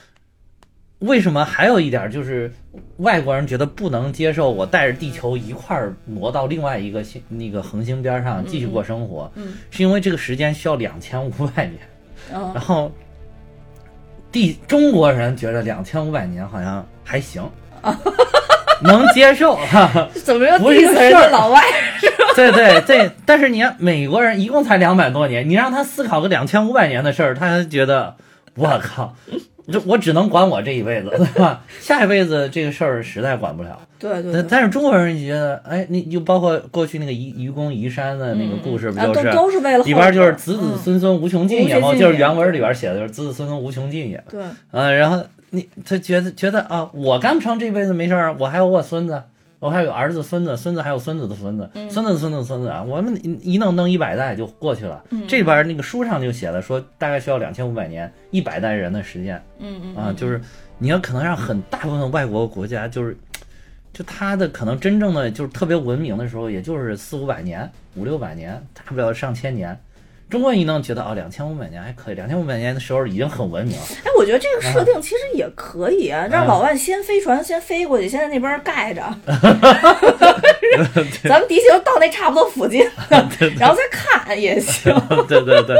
[1.01, 2.51] 为什么还有一点儿就是
[2.98, 11.79] 外国人觉得不能接受我带着地球一块儿挪到另外一个星那个恒星边上继续过生活，嗯是因为这个时间需要两千五百年，
[12.33, 12.90] 嗯 然后
[14.31, 17.42] 地中国人觉得两千五百年好像还行。
[18.85, 21.61] 能接受哈， 怎么又 不是一 diss 人个事儿家老外？
[22.37, 28.14] 对对对，但是你看美国人一共才两百多年，你让他思考个两千五百年的事儿，他还觉得
[28.55, 29.14] 我靠，
[29.71, 31.62] 这我只能管我这一辈子， 对吧？
[31.81, 33.79] 下一辈子这个事儿实在管不了。
[33.99, 41.88] 但对对对，但是中国人觉得，哎，你就包括过去那个愚愚公移山的那个故事，不就是都是为了里边就是子子嗯孙孙无穷尽也吗？
[41.88, 44.21] 无穷尽也就是原文里边写的就是子子孙孙无穷尽也。
[44.29, 44.42] 对，
[44.73, 49.23] 嗯，然后你他觉得觉得啊，我干不成这辈子没事儿，我还有我孙子，
[49.62, 55.01] 我还有儿子、孙子，孙子还有孙子的孙子，孙子的孙子孙子啊，我们一一弄弄一百代就过去了。
[55.29, 59.40] 这边那个书上就写了，说大概需要两千五百年，一百代人的时间。
[59.61, 60.40] 嗯嗯啊，就是
[60.79, 63.16] 你要可能让很大部分外国国家，就是
[63.92, 69.79] 就他的可能真正的就是特别文明的时候，也就是四五百年、五六百年，大不了上千年。
[70.33, 73.83] 中国一弄觉得哦，两千五百年还可以，两千五百年的时候已经很文明了。
[74.03, 79.03] 哎，我觉得这个设定其实也可以啊，让老万先飞船先飞过去，先在那边盖着，
[81.29, 82.83] 咱们地球到那差不多附近，
[83.59, 84.90] 然后再看也行。
[85.29, 85.77] 对对对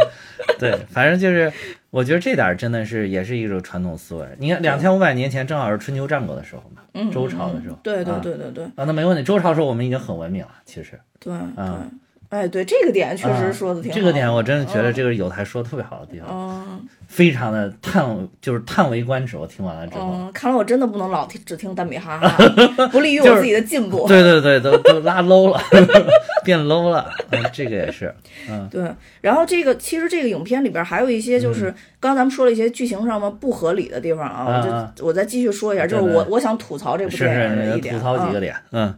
[0.59, 1.51] 对，反正就是
[1.89, 4.27] 我觉得这点儿真的是也是一种传统思维。
[4.39, 7.79] 你看，两千五百年前正好是春秋战国的时候嘛，嗯，周朝的时候。
[7.83, 9.23] 对对啊对对对啊，那没问题。
[9.23, 11.01] 周朝时候我们已经很文明了，其实。
[11.19, 11.87] 对对啊。
[12.33, 13.95] 哎，对这个点确实说的挺好。
[13.95, 18.03] 这个点我真的觉得这个有台说的特别好的地方，嗯，非常的叹，
[18.41, 19.37] 就是叹为观止。
[19.37, 22.49] 我听完了之后，嗯，看来我真的不能老听只听单比哈哈，
[22.89, 24.09] 不利于我自己的进步。
[24.09, 25.61] 对对对，都都拉 low 了，
[26.43, 27.07] 变 low 了。
[27.33, 28.15] 嗯，这个也是，
[28.49, 28.91] 嗯，对。
[29.21, 31.67] 然后这个其实这个影片里边还有一些就是
[32.01, 38.95] 刚刚咱们说了一些剧情上面不合理的地方啊，我就我再继续说一下，就是我我想吐槽这部电影的一点，吐槽几个点，嗯。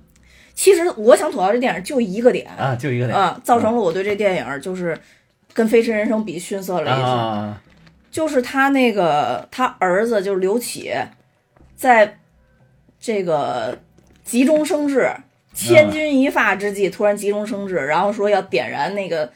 [0.55, 4.97] 其实我想吐槽这电影就一个点啊，就一个点啊，造成了我对这电影就是
[5.53, 7.61] 跟《飞驰人生》比逊色了一筹，
[8.11, 10.93] 就是他那个他儿子就是刘启，
[11.75, 12.19] 在
[13.01, 13.77] 这个
[14.25, 15.11] 急中生智、
[15.53, 19.29] 千钧一发之际，突然急中生智，然后说要点燃那个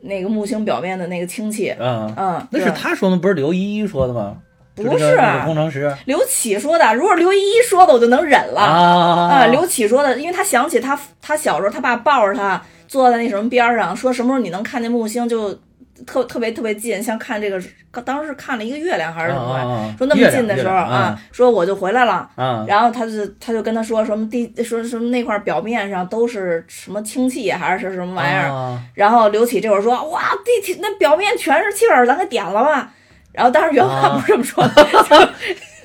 [0.00, 2.12] 那个木星表面的那个氢气，嗯。
[2.16, 4.38] 嗯，那是他说的，不是刘依依说的吗？
[4.74, 9.46] 不是工程师刘启说的，如果刘依依说的，我就能忍了啊。
[9.46, 15.56] 刘启说的，因为他想起他他小时候他爸抱着他坐在那什么边上，说什么时候你能看见木星就
[16.04, 17.62] 特特别特别近，像看这个
[18.04, 22.28] 当时看了一个月亮还是什么，说那么近的时候啊，说我就回来了。
[22.66, 28.76] 然后他就他就跟他说什么地说什么那块表面上都是什么氢气还是什么玩意儿。
[28.94, 32.90] 然后刘启这会儿说哇地那表面全是气儿，咱给点了吧。
[33.34, 35.34] 然后当时原话不是这么说的，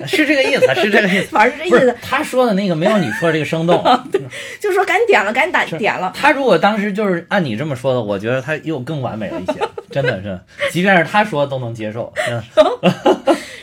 [0.06, 1.94] 是这个意思， 是这个意思，反正是这意思。
[2.00, 4.20] 他说的那个没有你说的这个生动，对，
[4.60, 6.10] 就说赶紧点了，赶紧打点了。
[6.14, 9.60] 他如果当时就是按你这么说的，我觉得他又更完美了一些，
[9.90, 10.38] 真的是，
[10.70, 12.10] 即便是他说都能接受。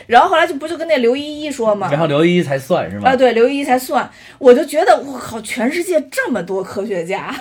[0.06, 3.10] 然后后来就不就跟那刘依依说嘛，然后刘依依才算是吗？
[3.10, 4.08] 啊，对，刘依依才算。
[4.38, 7.34] 我就觉得我靠，全世界这么多科学家，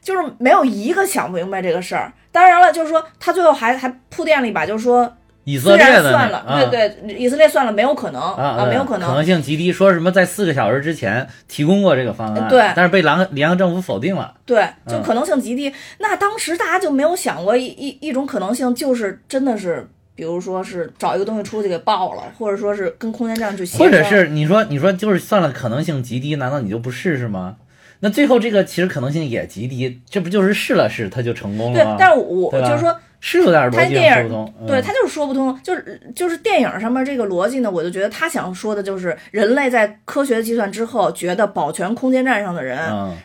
[0.00, 2.12] 就是没有一个想不明白这个事儿。
[2.30, 5.12] 当然了，就是说他最后还还铺垫了一把，就是说。
[5.44, 9.72] 以色列的算了，对对，以色列算了，没有可能啊，没有可能，可能性极低。
[9.72, 15.72] 说什么在四个小时之前提供过这个方案，对，但是被联联合政府否定了，对，就可能性极低。
[15.98, 27.56] 那当时大家就没有想过一一一种可能性，就是真的是，比如说是找一个东西出去给爆了，或者说是跟空间站去协或者是你说你说就是算了，可能性极低，难道你就不试试吗？
[27.98, 31.96] 那最后这个其实可能性也极低，这不就是试了试，它就成功了吗？
[31.96, 32.96] 对，但是我就是说。
[33.24, 42.78] 是有点逻辑说不通，对他就是说不通，就是就是电影上面这个逻辑呢，我就觉得他想说的就是人类在科学计算之后，觉得保全空间站上的人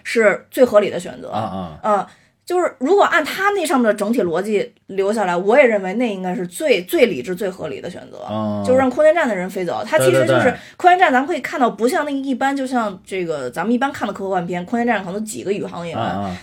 [0.04, 2.08] 是最合理的选择啊啊。
[2.48, 8.20] 就是如果按他那上面的整体逻辑留下来，我也认为那应该是最最理智、最合理的选择，
[8.66, 9.84] 就是让空间站的人飞走。
[9.86, 15.94] 它其实就是空间站，咱们可以看到，不像那个一般，就像这个咱们一般看的科幻片，空间站可能几个宇航员，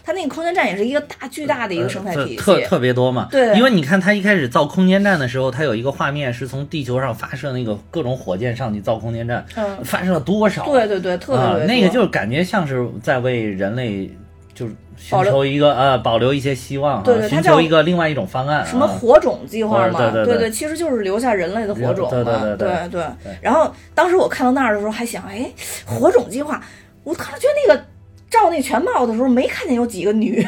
[0.04, 3.26] 它那个空间站也是一个大巨大的一个生态体系，特特别多嘛。
[3.30, 9.42] 对，因为你看他一开始造空间站的时候，他有一个画面是从地球上发射那个各种火箭上去造空间站，
[9.82, 10.66] 发射了多少？
[10.66, 14.10] 对对对，特别别那个就是感觉像是在为人类
[14.52, 14.74] 就是。
[14.96, 20.10] 寻求一个呃，保留一些希望，对对，寻求一个另外一种方案，什么火种计划嘛？
[20.10, 22.10] 对对对，其实就是留下人类的火种嘛。
[22.10, 23.02] 对对对对。
[23.40, 25.50] 然后当时我看到那儿的时候，还想，哎，
[25.86, 26.60] 火种计划，
[27.02, 27.84] 我看了觉得那个
[28.30, 30.46] 照那全貌的时候，没看见有几个女。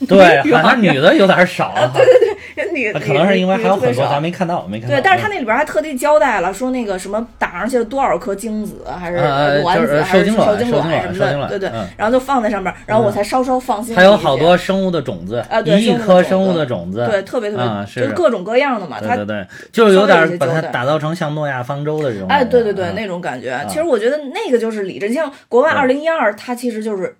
[0.08, 1.74] 对，好像女的有点少。
[1.94, 4.96] 对对对，人女可能是因为还有很多咱没看到，没看到。
[4.96, 9.18] 对，但是他那里边还特地交代了，说那个什么打上去了多少颗精子，还是
[9.62, 11.70] 卵子，还是受精卵什么的，对对。
[11.96, 13.94] 然后就放在上面，然后我才稍稍放心。
[13.94, 17.56] 还有好多生物的种子，一亿颗生物的种子，对，特别特
[17.94, 18.98] 别，就各种各样的嘛。
[19.00, 22.26] 对对对，就是有点把它打造成像诺亚方舟的这种。
[22.28, 23.62] 哎，对对对，那种感觉。
[23.68, 27.16] 其实我觉得那个就是理智，像国外二零一二，它其实就是。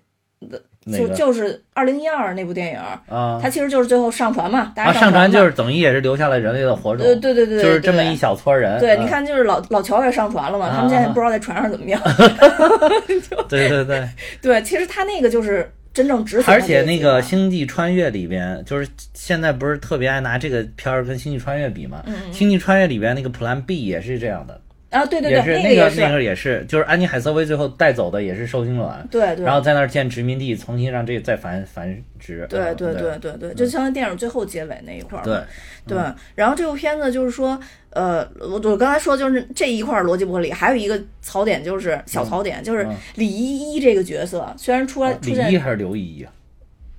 [0.97, 2.77] 就就是二零一二那部电影
[3.09, 8.79] 啊，它其实就是最后上传嘛，大家上传就是等于也是留下了人类的火种，对对对对，就是这么一小撮人。
[8.79, 12.01] 对，你看就是老老乔也上传了嘛，他们现在不知道在船上怎么样。
[13.49, 14.07] 对对对
[14.41, 22.03] 对，其实他那个就是真正执而且那个《星际穿越》里边，就是现在不是特别爱拿这个片儿跟《星际穿越》比嘛，
[22.35, 24.59] 《星际穿越》里边那个 Plan B 也是这样的。
[24.91, 29.45] 啊，对对对，也是那个那个也是，就是安妮海瑟薇最后带走的也是受精卵，对对。
[29.45, 32.45] 然后在那儿建殖民地，重新让这个再繁繁殖。
[32.49, 35.23] 对对对对对，就相当于电影最后结尾那一块儿。
[35.23, 35.41] 对
[35.87, 35.97] 对，
[36.35, 37.57] 然后这部片子就是说，
[37.91, 42.95] 呃，我我刚才说就是这一块儿逻辑不合理，还有一个槽点就是小槽点，就是嗯。
[43.15, 46.33] 李依依这个角色虽然出来出现李一还是刘依依啊？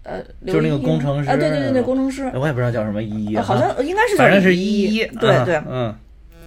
[0.05, 1.29] 呃，就是那个工程师。
[1.29, 5.95] 啊，对对对对，工程师，我也不知道叫什么依依好像应该是叫反正是依依对对，嗯。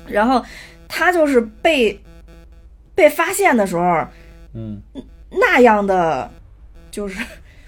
[0.07, 0.43] 然后
[0.97, 1.99] 他就是被
[2.95, 3.83] 被发现的时候
[4.53, 4.81] 嗯，
[5.29, 6.31] 那样的，
[6.89, 7.19] 就是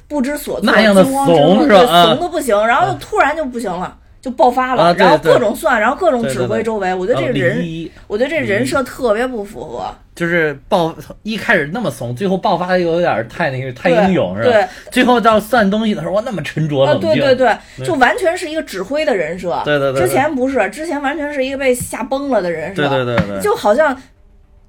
[0.08, 1.92] 不知所措，那样的惊慌失怂措对是吧？
[1.92, 3.98] 啊怂的不行，然后就突然就不行了。
[4.28, 6.94] 就爆发了，啊对然后各种算，然后各种指挥周围。
[6.94, 9.90] 我觉得这个人，我觉得这人设特别不符合。
[10.14, 14.52] 就是爆一开始那么怂，最后爆发的又有点太那个太英勇是吧？
[14.52, 17.14] 对，最后到算东西的时候，哇，那么沉着啊，冷静。
[17.14, 19.62] 对对对，对就完全是一个指挥的人设。
[19.64, 22.90] 对对对对之前不是，之前完全是一个被吓崩了的人设。
[22.90, 23.96] 对对对对，就好像，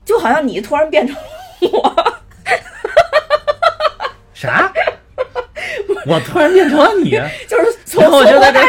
[0.05, 1.16] 就好像你突然变成
[1.73, 1.94] 我，
[4.35, 4.71] 啥？
[6.07, 7.11] 我突然变成了你，
[7.48, 8.68] 就是从我就在这从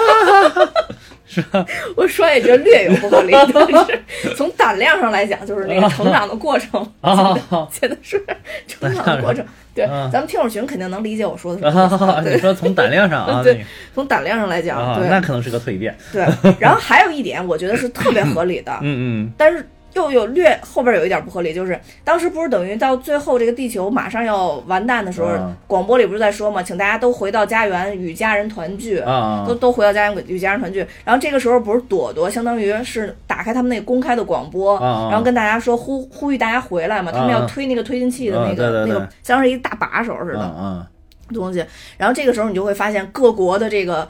[0.00, 0.68] 儿，
[1.26, 1.64] 是吧？
[1.96, 7.38] 我说也觉得略有不合理，但是从胆量上来讲，就是那个成长的过程，啊，
[7.80, 8.20] 真的是
[8.66, 9.44] 成长的过程。
[9.72, 11.80] 对，啊咱们听友群肯定能理解我说的什么。
[12.06, 15.96] 啊，你说从胆量上啊，对从胆量上来讲，啊，对那可能是个蜕变。
[16.12, 16.26] 对。
[16.58, 28.98] 然后还有一点，我觉得是特别合理的，嗯嗯但是又有略后边有一点不合理，就是当时不是等于到最后这个地球马上要完蛋的时候，啊广播里不是在说嘛，请大家都回到家园与家人团聚。
[28.98, 40.86] 啊都都回到家园与家人团聚，然后这个时候不是朵朵，相当于是打开他们那个公开的广播，然后跟大家说呼呼吁大家回来嘛，他们要啊推那个推进器的那个、那个，像是一大把手似嗯的嗯
[41.34, 41.64] 东西。
[41.96, 44.06] 然后这个时候你就会发现各国的这个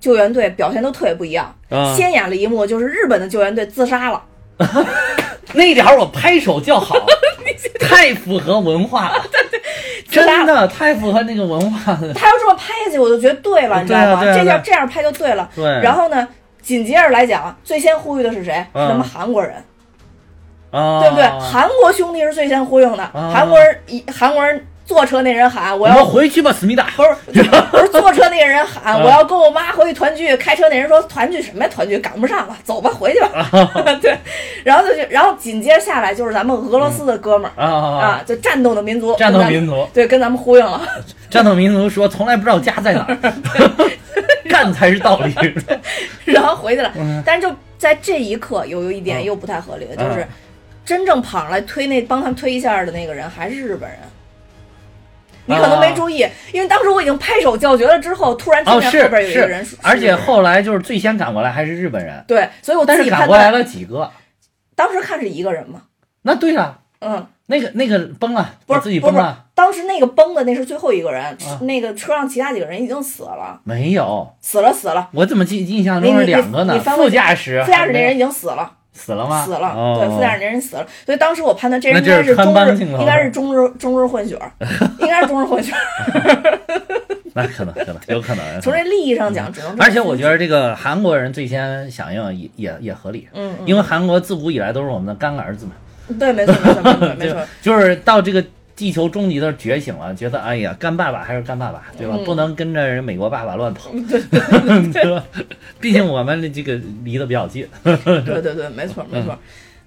[0.00, 1.54] 救援队表现都特别不一样。
[1.68, 4.22] 啊，先演了一幕，就是日本的救援队自杀了。
[5.54, 6.94] 那点儿我拍手叫好，
[7.80, 9.24] 太符合文化了，
[10.10, 12.12] 真的太符合那个文化了。
[12.14, 14.20] 他要这么拍下去，我就觉得对了，你知道吗？
[14.24, 15.48] 这样这样拍就对了。
[15.54, 16.26] 对，然后呢，
[16.60, 18.52] 紧接着来讲，最先呼吁的是谁？
[18.54, 19.54] 是嗯咱们韩国人，
[20.70, 21.24] 啊，对不对？
[21.40, 23.02] 韩国兄弟是最先呼应的。
[23.04, 26.86] 啊韩国人一韩国人坐车那人喊：“我要回去吧，思密达。
[26.96, 31.70] 不是 不是坐车那个人喊：“啊我要跟我妈回去团聚。”开车那人说：“团聚什么呀？
[31.70, 33.50] 团聚赶不上了，走吧，回去吧。
[34.00, 34.16] 对，
[34.64, 40.80] 然后就然后紧接着下来就是咱们俄罗斯的哥们儿、啊啊啊，就战斗的民族，战斗民族，对，跟咱们呼应了。
[41.28, 43.18] 战斗民族说从来不知道家在哪儿，
[44.48, 45.34] 干才是道理。
[46.24, 46.90] 然后回去了。
[46.96, 50.26] 嗯但是就在这一刻，有有一点嗯又不太合理的，就是
[50.82, 53.98] 真正跑上来推那帮他们推一下的那个人还是日本人。
[55.48, 64.10] 你可能没注意，因为当时我已经拍手叫绝了，之后突然听见后边有一个人而且后来就是最先赶过来还是日本人，对，所以我但是自己，赶过来了几个。
[64.74, 65.82] 当时看是一个人嘛，
[66.22, 76.78] 那对了，嗯，那个那个崩了，不是我自己崩了，，当时那个崩的那是最后一个人，啊那个车上其他几个人已经死了，没有，死了死了，我怎么记印象中是两个呢？
[76.80, 78.74] 副驾驶，副驾驶那人已经死了。
[78.98, 79.44] 死了吗？
[79.44, 79.96] 死了，哦。
[80.00, 83.30] 对，副驾驶那人死了，所以当时我判断这人应该是中日，应该是？
[83.30, 84.50] 中日中日混血儿，
[84.98, 86.58] 应该是中日混血儿。
[87.34, 88.60] 那可能可能有可能。
[88.60, 93.66] 从这利益上讲，只能而且我觉得，得这个韩国人最先响应也也也合理，嗯，嗯。
[93.66, 95.72] 因为韩国自古以来都是我们的干儿子嘛，
[96.18, 98.44] 对，没错，没错，没错，没错， 就是到这个
[98.78, 102.14] 地球终极的觉醒了，觉得哎呀，干爸爸还是干爸爸，对吧？
[102.16, 102.24] 嗯。
[102.24, 105.24] 不能跟着人美国爸爸乱跑， 对吧？
[105.80, 109.36] 毕竟我们这个离得比较近，对对对，没错，没错。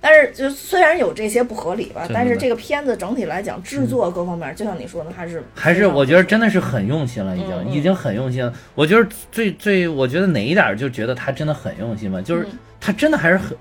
[0.01, 8.53] 但是，就虽然有这些不合理吧，但是这个片子整体来讲，制作各方面，就像你说的，还是还是我觉得真的是很用心了，已经已经很用心了。
[8.75, 12.57] 我觉得最最，我觉得哪一点儿就觉得他真的很用心嘛，就是嗯。
[12.83, 13.55] 他真的还是很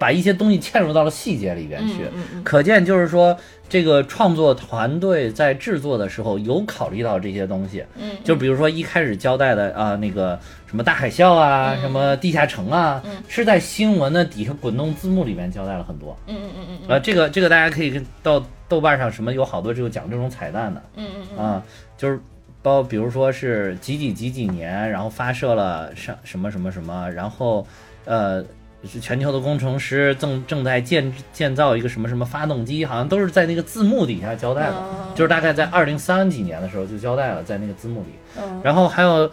[0.00, 2.06] 把一些东西嵌入到了细节里边去。
[2.42, 3.36] 可见就是说，
[3.68, 16.16] 这个创作团队在制作的时候有考虑到这些东西，嗯，就比如说一开始交代的啊、那个什么大海啸啊，嗯什么地下城啊，嗯是在新闻的底下滚动字幕里面交代了很多。
[16.26, 21.62] 嗯嗯嗯嗯呃，这个这个大家可以跟到豆瓣上什么有好多这个讲这种彩蛋的嗯嗯嗯啊，
[21.98, 22.18] 就是
[22.62, 27.66] 包比如说是几几几几年，然后发射了上什么什么什么，然后
[28.06, 28.42] 呃。
[28.88, 38.06] 是全球的工程师正正在建建造一个什么什么发动机，好像都是在那个字幕底下交代的，嗯，就是大概在二零三几年的时候就交代了，在那个字幕里。
[38.38, 39.30] 嗯然后还有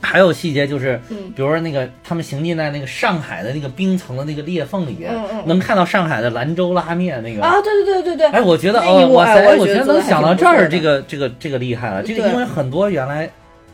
[0.00, 7.42] 还有细节就是，嗯比如说那个他们行进在那个上海的那个冰层的那个裂缝里边，嗯嗯能看到上海的兰州拉面那个。
[7.42, 12.02] 啊，对对对对对，哎，我觉得哦，哇塞，哎我我觉得能想到这儿，这个这个这个厉害了。
[12.02, 13.30] 这个因为很多原来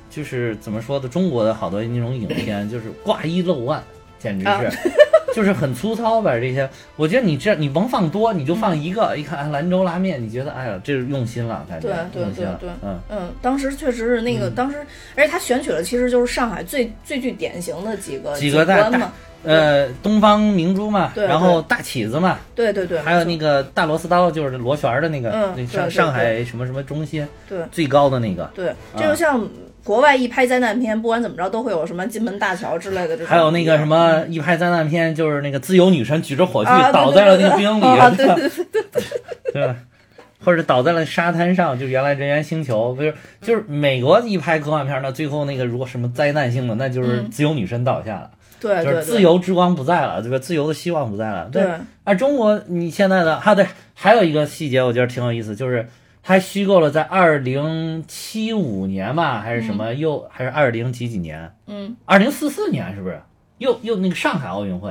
[0.09, 3.83] 就是怎么说的，中国的好多那种影片就是挂一漏万，
[4.21, 4.63] 简直啊。
[4.71, 4.91] 是，
[5.35, 6.69] 就是很粗糙吧这些。
[6.97, 12.99] 我觉得你这你甭放多，你就放一个，一看哎兰州拉面，你觉得哎呀这是用心了，感觉对对对对嗯。
[13.09, 14.77] 嗯，当时确实是那个，当时，
[15.17, 19.11] 而且他选取了其实就是上海最最具典型的几个几个大大
[19.43, 27.59] 呃，东方明珠嘛，然后大起子嘛，对对对，还有那个大螺丝刀，就是螺旋儿的那个，嗯那上上海什么什么中心对。
[27.73, 29.41] 最高的那个，对，这就像
[29.85, 39.03] 国外一拍灾难片，不管怎么着都会有什么金门大桥之类的这种，还有那个什么一拍灾难片，就是那个自由女神举着火炬倒在了那个冰里，啊，对对对
[39.53, 39.77] 对吧？
[40.43, 43.13] 或者倒在了沙滩上，就原来人猿星球，不是
[43.43, 50.39] 就是美国一拍科幻片那，最后那个如果什么灾难性的，那就是自由女神倒下了，对对，就是自由之光不在了，对吧？
[50.39, 51.51] 自由的希望不在了。
[51.53, 51.63] 对，
[52.05, 55.87] 而中国你现在的啊，对，还有一个细节我觉得挺有意思，就是
[56.23, 63.21] 还虚构了在二零七五年吧，还是什么，又还是二零几几年，嗯，二零四四年是不是？
[63.59, 64.91] 又又那个上海奥运会，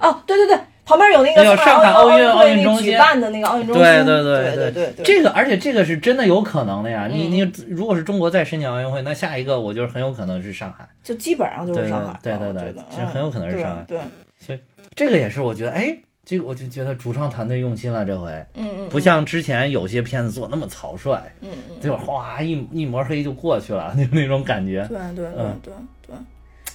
[0.00, 2.92] 哦，对对对，旁边有那那个个上海奥运奥运中心。
[2.92, 7.06] 举办的那个奥运中心，对对对对对对，这个而且这个是真的有可能的呀。
[7.06, 7.32] 你嗯。
[7.32, 13.84] 你如果是中国再申请奥运会，那下一个我觉得很有可能是上海，就基本上就是上海，对对对对我觉得这很有可能是上海。
[13.86, 13.98] 对，
[14.38, 14.60] 所以
[14.94, 15.94] 这个也是我觉得，哎，
[16.24, 18.30] 这个我就觉得主创团队用心了，这回。
[18.54, 21.98] 嗯嗯，不像之前有些片子做那么草率，嗯嗯，对吧？
[21.98, 24.86] 哗一一抹黑就过去了，就 那种感觉。
[24.88, 25.60] 对对对嗯。
[25.62, 25.74] 对
[26.06, 26.16] 对，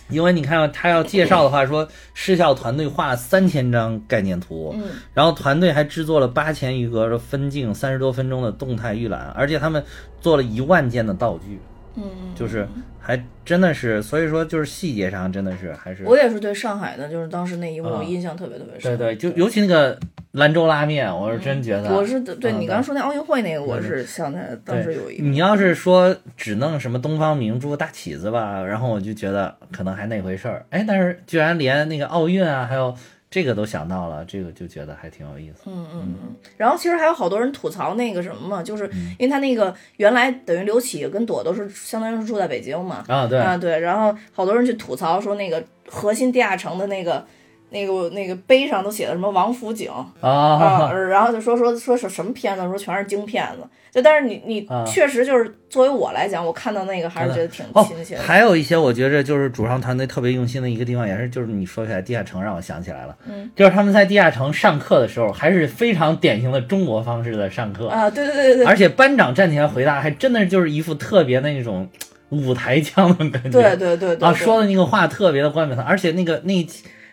[0.09, 4.89] 因为你看他要介绍的话，说视效团队画了三千张概念图，嗯。
[5.13, 9.81] 然后团队还制作了八千余格的分镜，三十多分钟的动态预览，而且他们
[10.19, 11.57] 做了一万件的道具，
[11.95, 12.67] 嗯嗯，就是
[13.07, 18.97] 还真的是，所以说就是细节上真的是还是我也是对上海的，就是当时那一幕啊印象特别特别深。
[18.97, 19.97] 对对，就尤其那个
[20.33, 30.65] 兰州拉面，我是真觉得，我是对嗯你刚刚说那奥运会那个，我是想起来当时有一个，你要是说只弄什么东方明珠、大起子吧，然后我就觉得可能还那回事儿。
[30.71, 32.93] 哎，但是居然连那个奥运啊，还有
[33.29, 35.63] 这个都想到了，这个就觉得还挺有意思。
[35.65, 36.35] 嗯嗯嗯。
[36.55, 47.25] 然后其实还有好多人吐槽那个什么嘛，就是嗯因为他那个原来等于刘启跟朵朵是相当于是住在北京嘛，啊，对，啊对，然后好多人去吐槽说那个核心地下城的那个。
[47.69, 49.91] 那个那个碑上都写的什么王府井
[50.21, 53.67] 啊，啊，然后就说说说是什么片子，说全是京片子。
[53.89, 58.21] 就但是你你啊确实就是作为我来讲，我看到那个还是觉得挺哦亲切的。
[58.21, 71.89] 还有一些我觉着就是主创团队特别用心的一个地方，也是就是你说起来地下城，让我想起来了，嗯，就是他们在地下城上课的时候，还是非常典型的中国方式的上课，啊，对对对对而且班长站起来回答，还真的就是一副特别的那种
[72.29, 76.63] 舞台腔的感觉，对对对对啊，对说的那个话特别的冠冕堂，而且那个那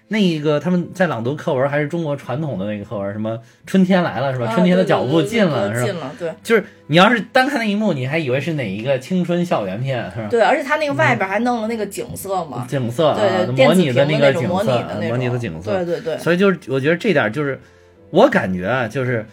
[0.06, 4.46] 那一个他们在朗读课文还是中国传统的那个课文，什么春天来了是吧？
[4.46, 5.86] 啊春天的对对脚步对对近了是吧？
[5.86, 10.28] 对近了，对就是你要是单看那一幕，你还以为是哪一个青春校园片是吧？
[10.30, 17.58] 对，而且他那个外边还弄了那个景色嘛，景色啊，对对，模拟的那个种模拟景色，的那模拟的景色，对对对，所以就是我觉得这点就是
[18.10, 19.24] 我感觉啊，就是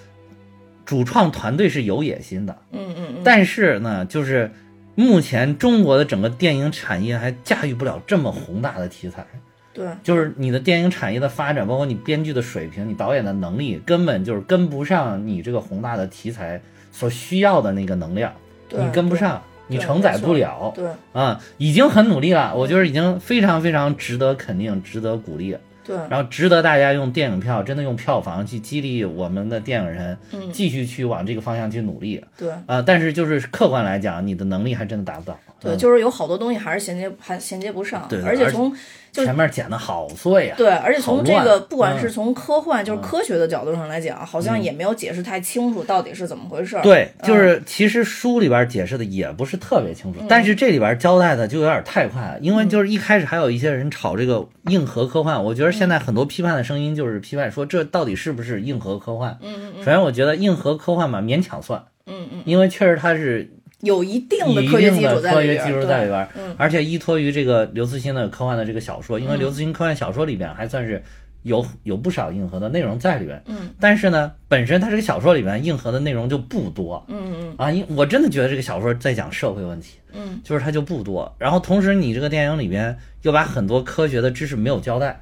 [0.85, 4.49] 主创团队是有野心的，嗯嗯嗯，但是呢，就是
[4.95, 9.25] 目前中国的整个电影产业还驾驭不了这么宏大的题材。
[9.73, 9.87] 对。
[10.03, 16.61] 就是你的电影产业的发展，包括你编剧的水平、你导演的能力，根本就是跟不上你这个宏大的题材
[16.91, 18.33] 所需要的那个能量，
[18.67, 20.73] 对你跟不上，你承载不了。
[20.75, 21.41] 对啊！
[21.57, 30.51] 已经很努力了，我觉得已经非常非常值得肯定、值得鼓励，对，然后值得大家用电影票，真的用票房去激励我们的电影人，嗯。
[30.51, 32.23] 继续去往这个方向去努力。
[32.37, 32.51] 对。
[32.65, 32.83] 啊！
[32.85, 35.77] 但是就是客观来讲，你的能力还真的达不到，对，嗯。
[35.77, 38.73] 就是有好多东西还是衔接还衔接不上，对对而且从
[39.11, 41.99] 就前面剪的好碎呀、对，而且从这个不管嗯。
[41.99, 46.81] 是从科幻就是科学的角度上来讲，好像也没有解释太清楚到底是怎么回事儿。
[46.81, 47.27] 对，嗯。
[47.27, 59.37] 就是其实书里边解释的也不是特别清楚，但是这里边交代的就有点太快了，因为就是一开始还有一些人炒这个硬核科幻，我觉得现在很多批判的声音就是批判说这到底是不是硬核科幻？
[59.41, 59.83] 嗯嗯。
[59.83, 63.51] 首先，我觉得硬核科幻嘛勉强算，嗯嗯，因为确实它是
[63.81, 66.55] 有一定的科学基础在里边，科学基础在里边，嗯。
[66.57, 69.39] 而且依托于这个刘慈欣的科幻的这个小说，因为嗯。
[69.39, 71.03] 刘慈欣科幻小说里边还算是
[71.43, 73.69] 有有不少硬核的内容在里边，嗯。
[73.79, 77.55] 但是呢，本身它这个小说里边硬核的内容就不多，嗯嗯。
[77.57, 80.39] 啊，因我真的觉得这个小说在讲社会问题，嗯。
[80.43, 81.33] 就是它就不多。
[81.37, 85.19] 然后同时你这个电影里边又把很多科学的知识没有交代，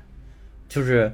[0.68, 1.12] 就是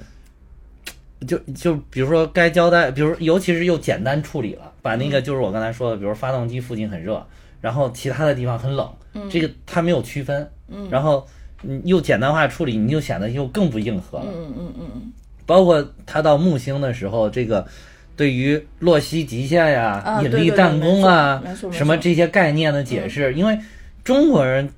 [1.27, 7.25] 就就比如说该交代，比如尤其是又简单处理了，把那个就是我刚才说的，比如发动机附近很热，
[7.59, 8.87] 然后其他的地方很冷，
[9.31, 11.25] 这个它没有区分，嗯然后
[11.63, 14.27] 你又简单化处理，你就显得又更不硬核了。
[14.27, 15.13] 嗯嗯嗯嗯
[15.47, 17.65] 包括它到木星的时候，这个
[18.15, 23.57] 对于洛希极限呀、啊引力弹弓啊什么这些概念的解释，因为
[24.03, 24.69] 中国人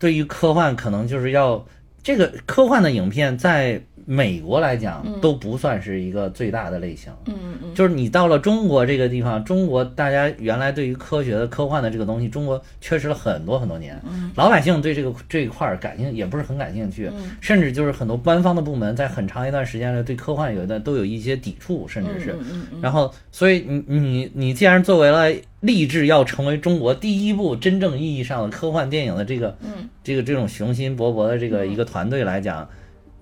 [0.00, 1.64] 对于科幻可能就是要
[2.02, 7.12] 这个科幻的影片在美国来讲都不算是一个最大的类型。
[7.26, 14.00] 嗯嗯，就是你到了中国这个地方，中国大家原来对于科学的、科幻的这个东西，中国缺失了很多很多年。
[14.34, 22.36] 老百姓对这个这一块儿感兴也不是很感兴趣，甚至就是很多官方的部门在很长一段时间内对科幻有一段都有一些抵触，甚至是。
[22.80, 29.56] 然后，所以你你你既然作为了立志要成为中国第一部真正意义上的科幻电影的这个，
[30.02, 32.68] 这个这种雄心勃勃的这个一个团队来讲。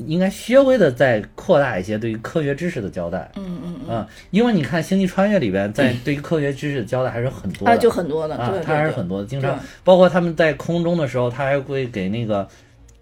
[0.06, 12.48] 应该稍微的再扩大一些对于科学知识的交代，嗯嗯啊，因为你看《星际穿越》里边，在对于科学知识的交代还是很多的，就很多的啊，它还是很多的，经常包括他们在空中的时候，他还会给那个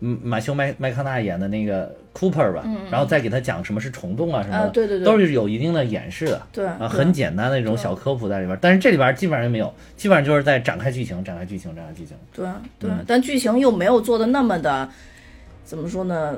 [0.00, 12.46] 嗯马修麦麦康纳演的那个 Cooper 吧，然后再给他讲什么是虫洞啊什么的，对对对，都是有一定的演示的，对啊，很简单的这种小科普在里边，但是这里边基本上就没有，基本上就是在展开剧情，展开剧情，展开剧情，对
[12.80, 14.88] 对，但剧情又没有做的那么的，
[15.64, 16.36] 怎么说呢？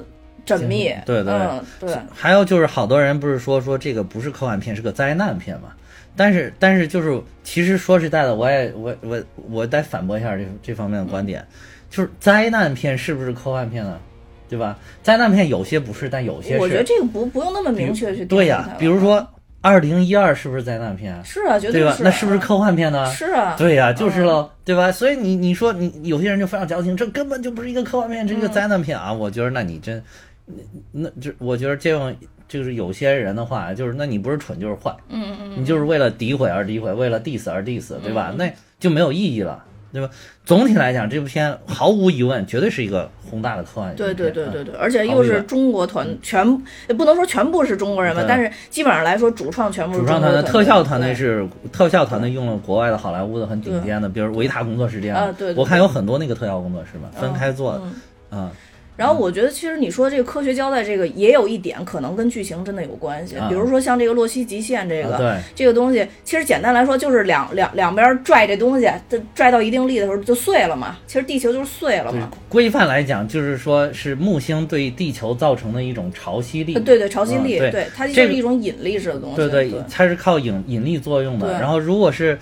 [0.57, 1.32] 缜密， 对对
[1.80, 5.68] 对，还有就是好多人不是说说这个不是科幻片，是个灾难片嘛？
[6.16, 11.46] 但是但是就是其实说实在的，我也我我我得反驳一下这这方面的观点，
[11.88, 13.98] 就是灾难片是不是科幻片呢？
[14.48, 14.76] 对吧？
[15.01, 16.59] 灾难片有些不是，但有些是。
[16.59, 19.24] 我觉得这个不不用那么明确去对呀，比如说
[19.61, 21.16] 二零一二是不是灾难片？
[21.24, 21.96] 是啊，绝对吧？
[22.01, 23.07] 那是不是科幻片呢？
[23.12, 24.90] 是啊，对呀，就是喽，对吧？
[24.90, 29.12] 所以你你说你有些人就非常矫情，这根本就不是一个科幻片，这是一个灾难片啊！
[29.12, 30.03] 我觉得那你真。
[30.92, 32.14] 那这我觉得这样
[32.48, 38.34] 就是有些人的话，就是那你不是蠢就是坏，嗯嗯嗯，你就是为了诋毁而诋毁，为了 diss 而 diss，对吧？
[38.36, 40.11] 那就没有意义了，对吧？
[40.44, 46.44] 总体来讲，这部片毫无疑问绝对是一个宏大的科幻对对对对对，而且又是中国团全，
[46.88, 57.82] 也不能说全部是中国人吧，但是基本上来说，主创全部是主创团队，特效团队是特效团队用了国外的好莱坞的很顶尖的，比如维塔工作室这样啊，对，我看有很多那个特效工作室嘛，分开做的，
[58.32, 58.51] 嗯。
[59.01, 63.34] 然后我觉得，其实你说这个科学交代，这个也有一点可能跟剧情真的有关系。
[63.48, 70.98] 比如说像这个洛希极限这个这个东西，其实简单来说就是两两两边拽这东西，这拽到一定力的时候就碎了嘛。
[71.07, 72.30] 其实地球就是碎了嘛。
[72.51, 76.74] 规范来讲，就是说是木星对地球造成的一种潮汐力。
[76.74, 79.36] 对对，潮汐力，对它就是一种引力式的东西。
[79.36, 81.59] 对对，它是靠引引力作用的。
[81.59, 82.38] 然后如果是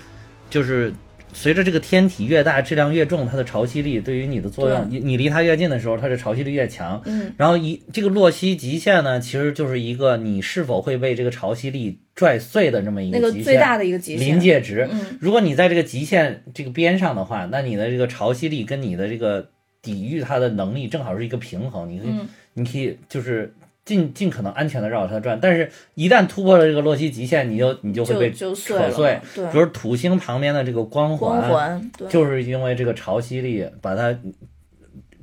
[0.49, 0.93] 就是。
[1.33, 7.01] 随着这个天体越大，质量越重，它的潮汐力对于你的作用，你你离它越近的时候，它的潮汐力越强。
[7.05, 14.89] 嗯，然后一这个洛希极限呢，其实就是一个你是否会被这个潮汐力拽碎的这么一个最大的一个极限临界值。
[15.19, 19.49] 如果你在这个极限这个边上的话，那你的这个潮汐力跟你的这个
[19.81, 22.13] 抵御它的能力正好是一个平衡，你可以
[22.53, 23.53] 你可以就是。
[23.89, 28.77] 尽尽可能安全的绕着它转，但是一旦突破了这个洛希极限，你就你就会被扯碎。
[28.95, 29.19] 对，
[29.51, 34.15] 比如土星旁边的这个光环，就是因为这个潮汐力把它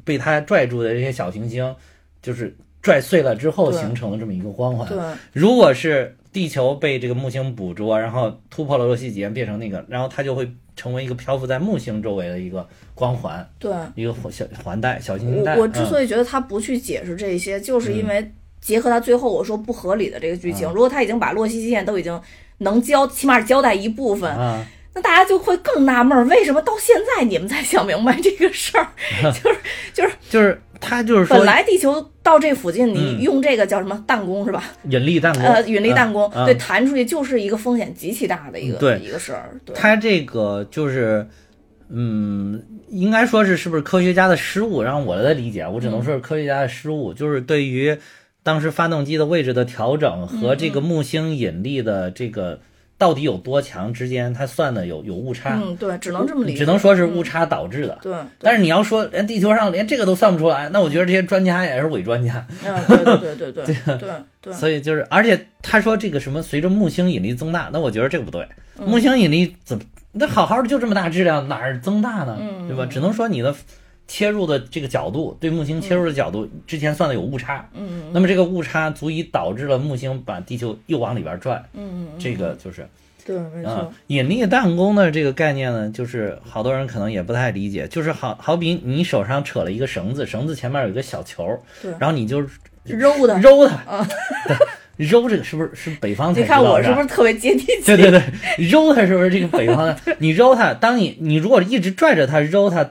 [0.02, 1.76] 被它拽住的这些小行星，
[2.20, 4.88] 就是拽碎了之后形成了这么一个光环。
[4.88, 4.98] 对，
[5.32, 13.48] 如果是地球被这个木星捕捉，然后突破了洛希极限变成那个，然后它就会成为一个漂浮在木星周围的一个光环。
[13.60, 15.56] 对，一个小环带、小行星带。
[15.56, 18.28] 我之所以觉得他不去解释这些，就是因为。
[18.66, 22.20] 结合他最后我说不合理的这个剧情，如果他已经把洛希极限都已经
[22.58, 24.28] 能交，起码交代一部分，
[24.92, 28.88] 那大家就会更纳闷，为什么到现在你们才想明白这个事儿？
[29.30, 29.58] 就是
[29.94, 34.64] 就是就是他就是说，本来地球到这附近，你用这个叫什么弹弓是吧？
[34.90, 39.50] 引力弹弓，呃，引力弹弓，对，弹出去就是一个风险极其大的一个一个事儿。
[39.76, 41.24] 他这个就是，
[41.88, 44.82] 嗯，应该说是是不是科学家的失误？
[44.82, 47.96] 让我的理解，我只能说是科学家的失误，就是对于。
[48.46, 52.60] 当时发动机的位置的调整和这个木星引力的这个
[52.96, 55.58] 到底有多强之间，它算的有有误差。
[55.60, 57.98] 嗯，对，只能这么理解，只能说是误差导致的。
[58.00, 62.46] 对，但是你要说连地球上连这个都算不出来，那我觉得这些专家也是伪专家。
[62.64, 64.52] 嗯，对对对对对 对对。
[64.52, 68.46] 所以就是，而且他说这个什么随着木星引力增大，那我觉得这个不对。
[68.76, 69.82] 木星引力怎么
[70.12, 72.38] 那好好的就这么大质量哪儿增大呢？
[72.68, 72.86] 对吧？
[72.86, 73.52] 只能说你的。
[74.08, 77.68] 切入的这个角度，对木星切入的角度，之前算的有误差。
[77.74, 81.62] 嗯那么这个误差足以导致了木星把地球又往里边拽。
[81.74, 82.88] 嗯这个就是。
[83.24, 83.92] 对，没错。
[84.06, 92.40] 引力弹弓的这个概念呢，就是好多人可能也不太理解，就是好好比你手上扯了一个绳子，绳子前面有一个小球，对，然后你就
[92.84, 94.06] 揉它，揉它。
[94.96, 97.82] 揉这个是不是是北方才你看我是不是特别接地气？
[97.84, 98.22] 对对对，
[98.68, 99.98] 揉它是不是这个北方的？
[100.20, 102.88] 你揉它，当你你如果一直拽着它揉它。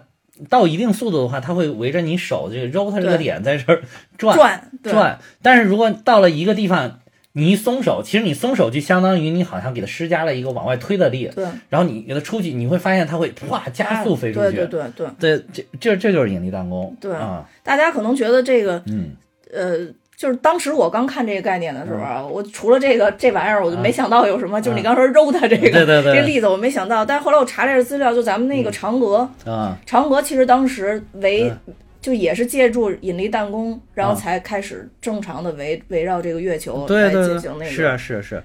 [0.49, 3.81] 到一定速度的话，它会围着你手这个揉它这个点在这儿
[4.17, 5.19] 转转转。
[5.41, 6.99] 但是如果到了一个地方，
[7.33, 11.29] 你一松手，其实你松手就相当于你好像给它施加了一个往外推的力。
[11.35, 11.45] 对。
[11.69, 14.55] 然后你给它出去，你会发现它会啪加速飞出去。
[14.55, 15.41] 对对对对。
[15.49, 16.95] 这这这就是引力弹弓。
[16.99, 17.45] 对啊。
[17.63, 19.11] 大家可能觉得这个，嗯
[19.53, 22.31] 呃，就是当时我刚看这个概念的时候啊，嗯。
[22.31, 26.13] 我除了这个这玩意儿，我就没想到有什么，就是你刚说肉的这个对对对。
[26.13, 27.05] 这个例子，我没想到。
[27.05, 31.49] 但是后来我查这个资料，就咱们那个嫦娥，啊，嫦娥其实当时围。
[31.49, 31.73] 嗯。
[32.05, 37.71] 就也是借助引力弹弓，然后啊才开始正常的围围绕这个月球对来进行那个。
[37.71, 38.43] 是啊是啊是啊，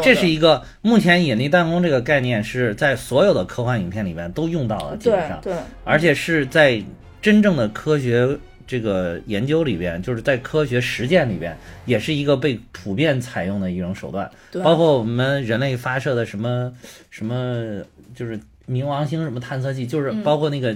[0.00, 5.52] 这是一个目前引力弹弓这个概念是在所有的科幻影片里面都用到了，基对本上，对，
[5.82, 6.80] 而且是在
[7.20, 8.38] 真正的科学
[8.72, 11.54] 这个研究里边，就是在科学实践里边，
[11.84, 14.30] 也是一个被普遍采用的一种手段。
[14.50, 16.72] 对包括我们人类发射的什么
[17.10, 20.74] 什么，就是冥王星什么探测器，就是嗯包括那个。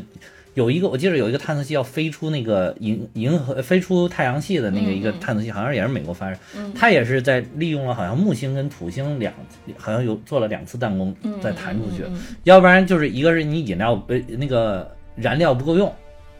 [0.56, 9.30] 有一个，我记得有一个探测器要飞出那个银银河，飞出太阳系的那个一个探测器，好像也是美国发射，嗯它也是在利用了好像木星跟土星两，
[9.76, 12.04] 好像有做了两次弹弓嗯再弹出去，
[12.44, 15.94] 要不然就是一个是你饮料呃那个燃料不够用，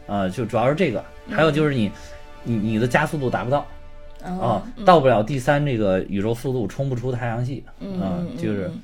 [0.07, 1.91] 啊、就主要是这个，还有就是你
[2.43, 3.65] 你你的加速度达不到
[4.23, 8.81] 嗯啊、嗯到不了第三这个宇宙速度，冲不出太阳系嗯啊、就是嗯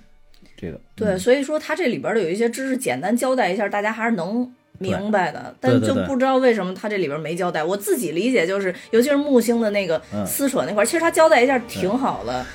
[0.55, 5.53] 这个对，所以说它这里边的有一些知识，简单交代一下，大家还是能明白的。
[5.59, 7.63] 但就不知道为什么它这里边没交代。
[7.63, 12.45] 我自己理解就是，尤其是木星的那个嗯撕扯那块儿，其实它交代一下挺好的。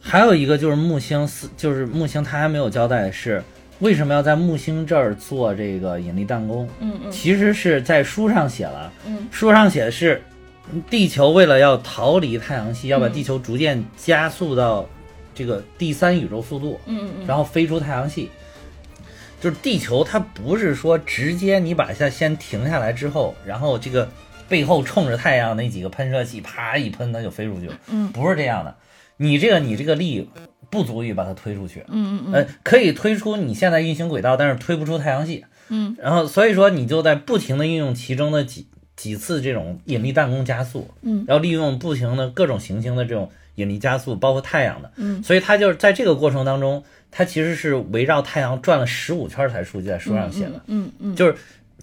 [0.00, 3.42] 还有一个就是木星撕，就是木星它还没有交代是
[3.80, 7.10] 为什么要在木星这儿做这个引力弹弓，嗯嗯。
[7.12, 9.28] 其实是在书上写了，嗯。
[9.30, 10.20] 书上写的是，
[10.90, 14.88] 地球为了要逃离太阳系，要把嗯地球逐渐加速到
[15.34, 17.26] 这个第三宇宙速度，嗯嗯。
[17.26, 18.30] 然后飞出太阳系。
[19.40, 24.08] 就是地球它不是说直接你把它先停下来之后，然后这个
[24.48, 27.78] 背后冲着太阳那几个喷射器啪一喷，它就飞出去了。
[27.88, 28.10] 嗯。
[28.10, 28.74] 不是这样的，
[29.16, 30.28] 你这个你这个力
[30.70, 31.84] 不足以把它推出去。
[31.88, 35.44] 嗯嗯呃，可以推出你现在运行轨道，但是推不出太阳系。
[35.68, 38.66] 嗯，然后所以说你就在不停的运用其中的几
[38.96, 51.34] 几次这种引力弹弓加速，嗯，然后利用不停的各种行星的这种引力加速，包括太阳的，嗯，所以它就是在这个过程当中，它其实是围绕太阳转了十五圈才出，就在书上写的，嗯嗯就是。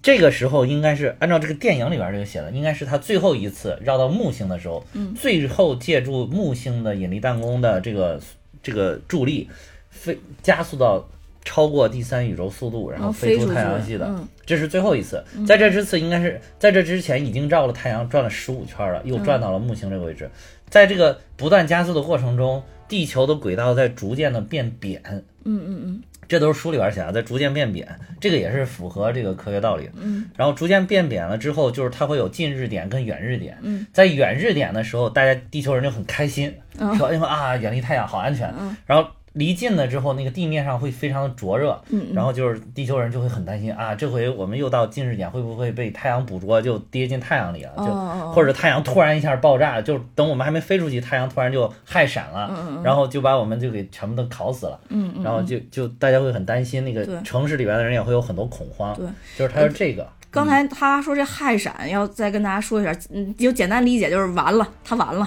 [0.02, 5.16] 这个时候应该是按照这个电影里边这个写的，应该是他最后一次绕到木星的时候，嗯。
[5.16, 8.22] 最后借助木星的引力弹弓的这个
[8.66, 9.48] 这个助力，
[9.92, 11.08] 飞加速到
[11.44, 14.28] 超过第三宇宙速度，然后飞出太阳系的，嗯。
[14.44, 15.24] 这是最后一次。
[15.46, 20.28] 在这之次应该是在这之前已经绕了太阳转了十五圈了，又转到了木星这个位置。
[20.68, 25.02] 在这个不断加速的过程中，地球的轨道在逐渐的变扁，
[25.44, 27.88] 嗯嗯嗯这都是书里边写的，在逐渐变扁，
[28.20, 29.90] 这个也是符合这个科学道理。
[29.96, 33.58] 嗯然后逐渐变扁了之后，就是它会有近日点跟远日点。
[33.62, 38.54] 嗯，在远日点的时候，大家地球人就很开心，嗯说因为啊远离太阳好安全。
[38.60, 47.72] 嗯然后离近了之后，那个地面上会非常的灼热，嗯然后就是地球人就会很担心啊，这回我们又到近视点，会不会被太阳捕捉，就跌进太阳里了？
[47.78, 54.80] 就、哦或者太阳突然一下爆炸，就等我们还没飞出去，太阳突然就氦闪了，嗯然后就把我们就给全部都烤死了。
[55.24, 58.96] 然后就就大家会很担心，那个城市里边的人也会有很多恐慌。
[58.96, 59.06] 对，
[59.38, 60.08] 就是他是这个。
[60.36, 65.26] 刚才他说这氦闪，要再跟大家说一下，嗯，就简单理解就是完了，他完了。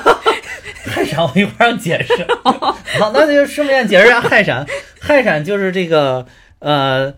[0.88, 2.26] 氦闪我一会儿让解释。
[2.42, 4.66] 好，那就顺便解释一下氦闪。
[5.02, 6.26] 氦闪就是这个
[6.60, 7.12] 呃，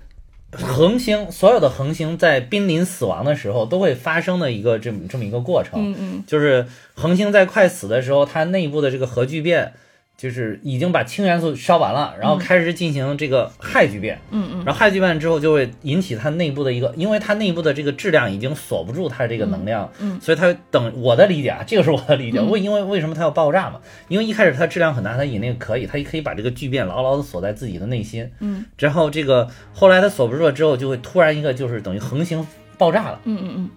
[0.52, 5.92] 恒星所有的恒星在濒临死亡的时候都会发生的一个这么这么一个过程。
[5.92, 9.72] 嗯嗯就是恒星在快死的时候，它内部的这个核聚变。
[10.16, 14.64] 就是已经把氢元素烧完了，然后开始进行这个氦聚变，嗯嗯。
[14.64, 22.48] 然后氦聚变之后就会引起它内部的一个，因为它内部的这个质量已经锁不住它这个能量，嗯所以它等我的理解啊，这个是我的理解，嗯。
[22.50, 23.80] 为因为为什么它要爆炸嘛？
[24.08, 28.64] 因为一开始它质量很大，它引力可以，它可以把这个聚变牢牢的锁在自己的内心，嗯。
[28.78, 32.46] 然后这个后来它锁不住了之后，就会突然一个就是等于恒星
[32.78, 33.70] 爆炸了，嗯嗯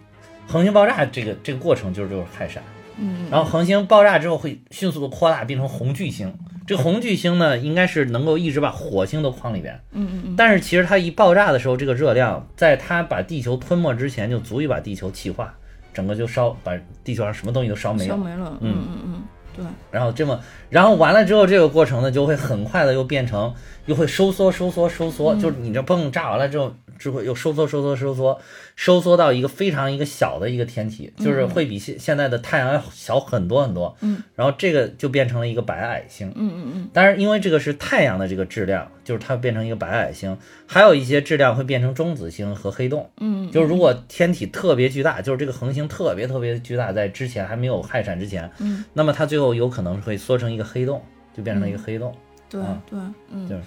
[0.48, 2.64] 恒星爆炸这个这个过程就是就是氦闪。
[3.00, 6.34] 嗯然后恒星爆炸之后会迅速的扩大，变成红巨星。
[6.66, 9.80] 这个红巨星呢，应该是能够一直把火星都框里边。
[9.94, 15.54] 嗯嗯嗯但是其实它一爆炸的时候，这个热量在它把地球吞没之前，就足以把地球气化，
[15.94, 16.74] 整个就烧，把
[17.06, 18.10] 地球上什么东西都烧没了。
[18.10, 18.58] 烧没了。
[18.60, 19.24] 嗯嗯嗯，
[19.56, 20.38] 对，然后这么，
[20.70, 23.54] 然后完了之后，这个过程呢，就会很快的又变成，
[23.88, 28.40] 又会收缩、收缩、收缩，嗯就是你这泵炸完了之后，之后又收缩、收缩、收缩，
[28.76, 33.96] 收缩到一个非常一个小的一个天体，就是会比现现在的太阳要小很多很多。
[34.02, 36.28] 嗯，然后这个就变成了一个白矮星。
[36.36, 43.10] 嗯嗯嗯当然，因为这个是太阳的这个质量，就是它变成一个白矮星，还有一些质量会变成中子星和黑洞。
[43.22, 51.02] 嗯，就是如果天体特别巨大，就是这个恒星特别特别巨大，在之前还没有氦闪之前，嗯，那么它最后有可能会缩成一个黑洞，
[51.36, 52.14] 就变成了一个黑洞。
[52.50, 52.98] 对啊对，
[53.30, 53.62] 嗯，就是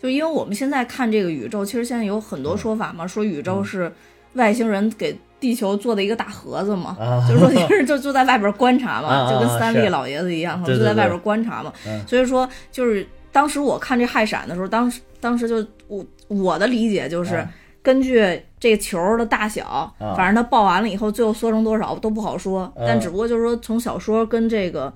[0.00, 3.92] 就因为我们现在看这个宇宙，其实现在有很多说法嘛，说宇宙是
[4.34, 11.72] 外星人给地球做的一个大盒子嘛，啊就是说其实就就在外边观察嘛，就跟三立老爷子一样，就在外边观察嘛。
[11.86, 17.36] 嗯所以说，就是当时我看这氦闪的时候，当时当时就我我的理解就是。
[17.36, 17.50] 啊
[17.86, 18.18] 根据
[18.58, 22.64] 这个球的大小，啊反正它爆完了以后，最后缩成多少都不好说。
[22.74, 24.92] 嗯但只不过就是说，从小说跟这个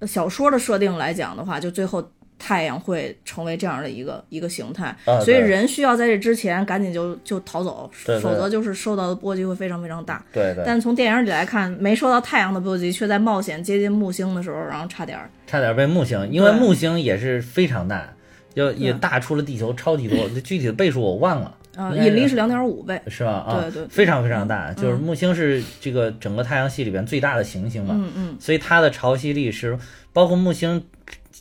[0.00, 2.02] 呃小说的设定来讲的话，就最后
[2.38, 8.20] 太阳会成为这样的一个一个形态，啊所以人需要在这之前赶紧就就逃走，对对。
[8.20, 10.24] 否则就是受到的波及会非常非常大。
[10.32, 15.28] 对对，但从电影里来看，没受到太阳的波及，却在冒险接近木星的时候，然后差点儿。
[15.46, 18.08] 差点被木星，因为木星也是非常大，
[18.54, 23.00] 就也大出了地球超级多，这具体的倍数我忘了，啊、引力是两点五倍。
[23.08, 23.32] 是吧？
[23.32, 23.88] 啊，对对。
[23.88, 25.00] 非常非常大，就是嗯。
[25.00, 28.36] 木星是这个整个太阳系里边最大的行星嘛，嗯嗯。
[28.38, 29.76] 所以它的潮汐力是
[30.12, 30.84] 包括木星。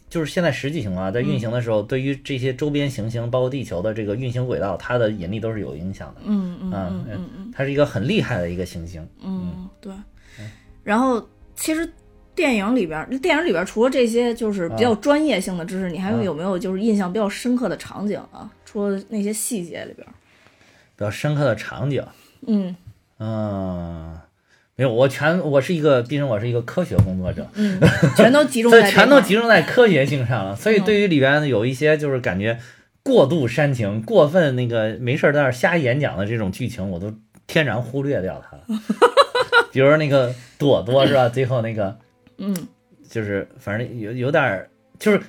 [0.10, 6.22] 就是现在实际情况啊，在运行的时候，对于这些周边行星，包括地球的这个运行轨道，它的引力都是有影响的。
[6.24, 7.52] 嗯嗯啊嗯嗯嗯。
[7.54, 9.08] 它是一个很厉害的一个行星。
[9.22, 9.94] 嗯，对。
[10.84, 11.92] 然后其实
[12.34, 18.50] 电影里边儿，电影里边儿除了这些就是比较专业性的知识，你还有没有就是印象比较深刻的场景啊？
[18.64, 20.14] 除了那些细节里边儿，
[20.96, 22.02] 比较深刻的场景，
[22.46, 22.76] 嗯。
[23.20, 24.16] 嗯，
[24.78, 27.80] 没有，我全我是一个，毕竟我是一个科学工作者，嗯，
[28.16, 29.48] 全都集中在 以全都集中。
[29.48, 30.56] 在科学性上了。
[30.56, 32.60] 所以嗯对于里边有一些就是感觉
[33.02, 37.12] 过度煽情、过分那个没事儿在那儿瞎演讲的这种剧情，我都
[37.48, 38.80] 天然忽略掉它了。
[39.74, 41.28] 比如说那个朵朵是吧？
[41.28, 41.98] 最后那个
[42.38, 42.56] 嗯
[43.10, 44.70] 就是反正有有点儿，
[45.00, 45.20] 就是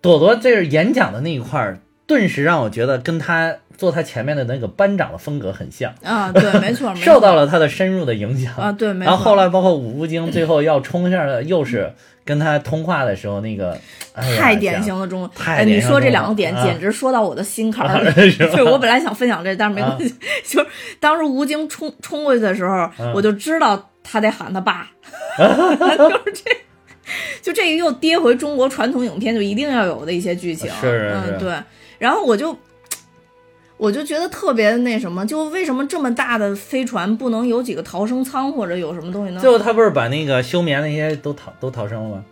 [0.00, 8.54] 朵朵这是演讲的那一块儿，顿时让我觉得跟他坐他前面的那个班长的风格很像，啊，对， 没错，没错受到了他的深入的影响。
[8.54, 9.10] 啊，对，没错。
[9.10, 11.92] 然后后来包括五福星最后要冲上的，又是
[12.24, 13.76] 跟他通话的时时候那个，
[14.14, 18.30] 哎太典型的中文，太哎，你说这两个点啊简直说到我的心坎儿里。
[18.30, 20.08] 是我本来想分享这，但是没关系。
[20.10, 20.66] 啊就是
[21.00, 24.88] 当时吴京冲冲过去的时候，嗯我就知道他得喊他爸，
[25.38, 26.50] 就是这，
[27.42, 30.70] 就这个又跌回中国传统影片就一定要有的一些剧情。
[30.80, 31.52] 是是是嗯，对。
[32.04, 32.54] 然后我就。
[33.76, 39.40] 我就觉得特别那什么，就为什么这么大的飞船不能有几个逃生舱或者有什么东西呢？
[39.40, 42.24] 最后他不是把那个休眠那些都逃都逃生了吗？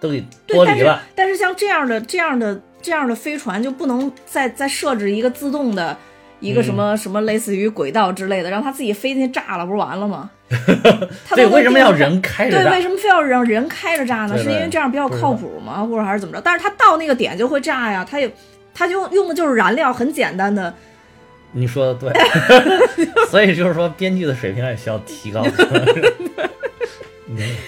[0.00, 1.00] 都给剥离了。
[1.14, 5.96] 但是像这样的这样的这样的飞船就不能再再设置一个自动的
[6.40, 10.28] 一个什么、嗯什么类似于轨道之类的，让它自己飞进去炸了，不是完了吗？
[11.24, 12.82] 它对，为什么要人开着对，为？
[12.82, 14.36] 什么非要让人开着炸呢？
[14.36, 15.86] 是因为这样比较靠谱吗？
[15.88, 16.40] 或者还是怎么着？
[16.40, 18.28] 但是它到那个点就会炸呀，它也
[18.78, 20.72] 它就用的就是燃料，很简单的。
[21.50, 22.12] 你说的对，
[23.28, 25.42] 所以就是说编剧的水平也需要提高。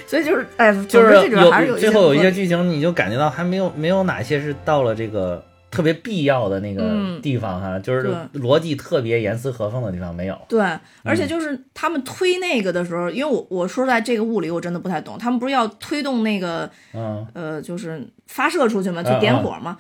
[0.07, 10.37] 所以就是，哎，就是有最后有一些些剧情，你就感觉到还没有没有哪些是到了这个特别必要的那个嗯地方哈，就是逻辑特别严丝合缝的地方没有。
[10.49, 19.77] 对，嗯而且就是他们推那个的时候，因为我我说实在这个物理我真的不太懂，他们不是要推动那个嗯，呃，就是发射出去嘛，去嗯点火嘛。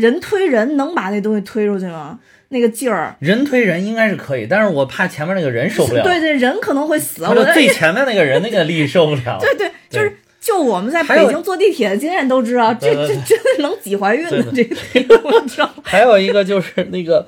[0.00, 2.18] 人推人能把那东西推出去吗？
[2.52, 6.02] 那个劲儿，人推人应该是可以，但是我怕前面那个人受不了。
[6.02, 7.22] 对对，人可能会死。
[7.22, 9.38] 他我的最前面那个人那个力受不了。
[9.40, 15.70] 对对，就是就我们在北京坐地铁的经验都知道，这这真的能挤怀孕的这对个，我知道。
[15.84, 17.24] 还有一个就是那个，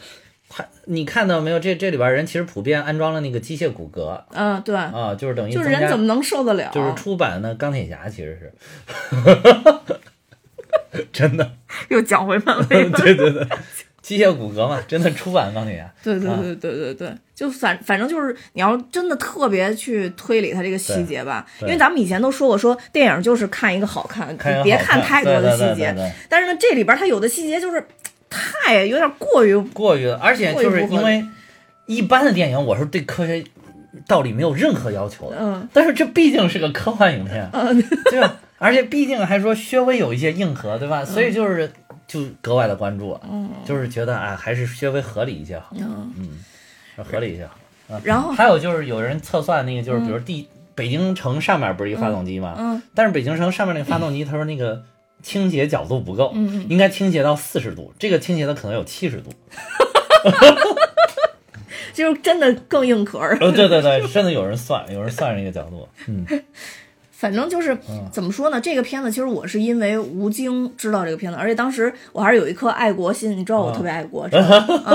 [0.49, 1.61] 他你看到没有？
[1.61, 6.69] 这这里边人其实普遍安装了那个机械骨骼嗯，对，啊，就是等于就是人怎么能受得了？
[6.75, 8.53] 就是出版的钢铁侠其实是，
[11.13, 11.53] 真的，
[11.89, 12.91] 又讲回漫威了。
[12.99, 13.47] 对 对对，
[14.01, 15.85] 机械骨骼嘛，真的出版钢铁侠。
[15.85, 25.93] 啊对对对对对对，就反反正就是你要真的特别去推理它这个细节吧，因为咱们以前都说过，说电影就是看一个好看，别看看太多的细节。
[25.93, 27.85] 对对但是呢，这里边它有的细节就是
[28.29, 31.25] 太有点过于过于，而且就是因为
[31.87, 33.45] 一般的电影，我是对科学
[34.09, 38.37] 道理没有任何要求的，嗯但是这毕竟是个科幻影片，嗯，对吧？
[38.63, 41.05] 而且毕竟还说稍微有一些硬核，对嗯吧？
[41.05, 41.71] 所以就是
[42.07, 43.19] 就格外的关注，
[43.65, 47.55] 就是觉得啊，还是稍微合理一些好，嗯，嗯，合理一些好。
[47.95, 52.55] 啊然后还有就是有人测算那个，就是比如地北京城上面不是一个发动机吗？
[52.59, 54.83] 嗯但是北京城上面那个发动机，他说那个
[55.23, 56.33] 倾斜角度不够，
[56.69, 59.31] 应该倾斜到四十度，这个倾斜的可能有七十度。
[61.93, 63.37] 就是真的更硬壳儿。
[63.41, 66.25] 呃，对对对，真的有人算，有人算这个角度，嗯，
[67.23, 68.61] 反正就是嗯怎么说呢？
[68.61, 74.83] 这个片子其实我是因为吴京知道这个片子，而且当时我还是有一颗爱国心，你知道我啊特别爱国，知道吗？
[74.85, 74.91] 啊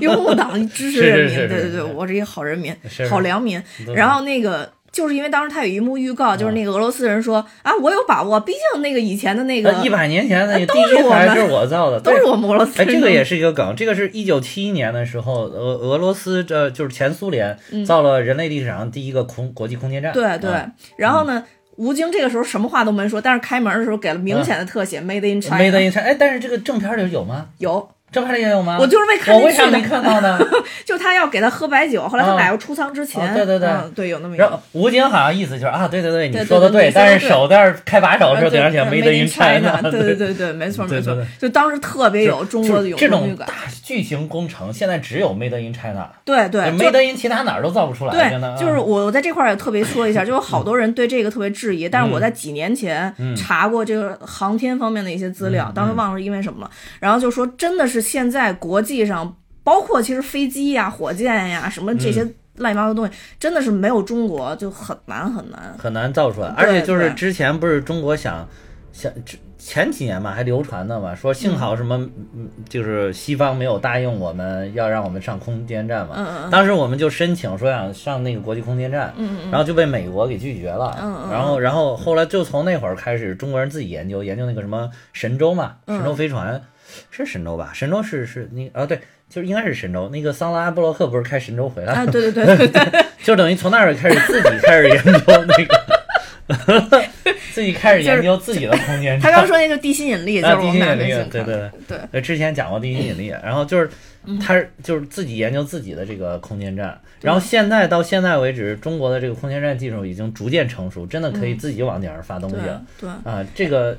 [0.00, 3.60] 拥护党，支持人民， 对对对，我是一个好人民是，好良民。
[3.92, 20.12] 然后那个就是因为当时他有一幕预告，就是那个俄罗斯人说啊，我有把握，毕竟那个以前的那个一百年前的都第一是我们台是我造的， 都是我们俄罗斯哎，这个也是一个梗，这个是一九七一年的时候，俄俄罗斯这就是前苏联造了人类历史上第一个空国际空间站。
[20.12, 21.44] 嗯对对啊，然后呢，
[21.76, 25.56] 吴京这个时候什么话都没说，但是开门的时候给了明显的特写，Made in China。
[25.56, 26.02] ，Made in China。
[26.04, 27.48] 哎，但是这个正片里有吗？
[27.58, 28.78] 有，正片里也有吗？
[28.80, 30.38] 我就是为看我为啥没看到呢？
[30.86, 33.68] 就他要给他喝白酒，后来他啊改入出舱之前，啊对对对。
[33.68, 34.60] 嗯对，有那么一个。
[34.72, 39.82] 吴京好像意思就是啊，对对对，你对说的对但是手在开把手的时候对得上写 Made in China。
[39.82, 43.46] 对对对对，没错没错就当时特别有中国的有这种大
[43.82, 48.12] 巨型工程，现在只有 Made in China，对对，就 Made in 其他哪儿都造不出来。
[48.12, 53.34] 的对，啊就是我我在这块儿也特别说一下， 就有好多人对这个特别质疑，但是我在几年前嗯。
[53.36, 65.74] 查过这个航天方面的一些资料，当时忘了是因为什么了，然后就说真的是现在国际上，包括其实飞机呀、火箭呀什么这些嗯乱七八糟的东西，真的是没有中国就很难很难。
[65.78, 66.48] 很难造出来。
[66.56, 68.46] 而且就是之前不是中国想
[68.92, 71.96] 想之前几年嘛，还流传的嘛，说幸好什么，
[72.36, 76.14] 嗯就是西方没有答应我们要让我们上空间站嘛。
[76.16, 80.96] 嗯嗯当时我们就申请说想上那个国际空间站，嗯嗯然后就被美国给拒绝了。
[81.00, 86.62] 嗯嗯然后然后后来就从那会儿开始，中国人自己研究研究那个什么神舟嘛，嗯神舟飞船。
[87.10, 87.70] 是神州吧？
[87.74, 90.08] 神州是是那啊，对，就是应该是神州。
[90.10, 97.04] 那个桑德拉布洛克不是开神州回来啊，了，对对对对对， 就等于从那儿开始自己开始研究那个，
[97.52, 99.20] 自己开始研究自己的空间站。
[99.20, 101.70] 他刚说那就地心引力，就啊地心引力对对
[102.12, 103.88] 对之前讲过地心引力，然后就是
[104.26, 113.08] 嗯他就是自己研究自己的这个空间站，然后现在到现在为止，中国的这个空间站技术已经逐渐成熟，真的可以自己往顶上发东西了对。
[113.24, 113.96] 啊，这个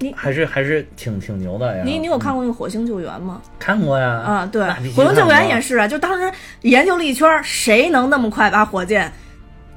[0.00, 1.82] 你还是还是挺挺牛的呀。
[1.84, 3.40] 你你有看过那个火星救援吗？
[3.58, 4.06] 看过呀？
[4.08, 4.62] 啊，对
[4.94, 6.30] 火星救援也是啊，就当时
[6.62, 9.10] 研究了一圈儿，谁能那么快把火箭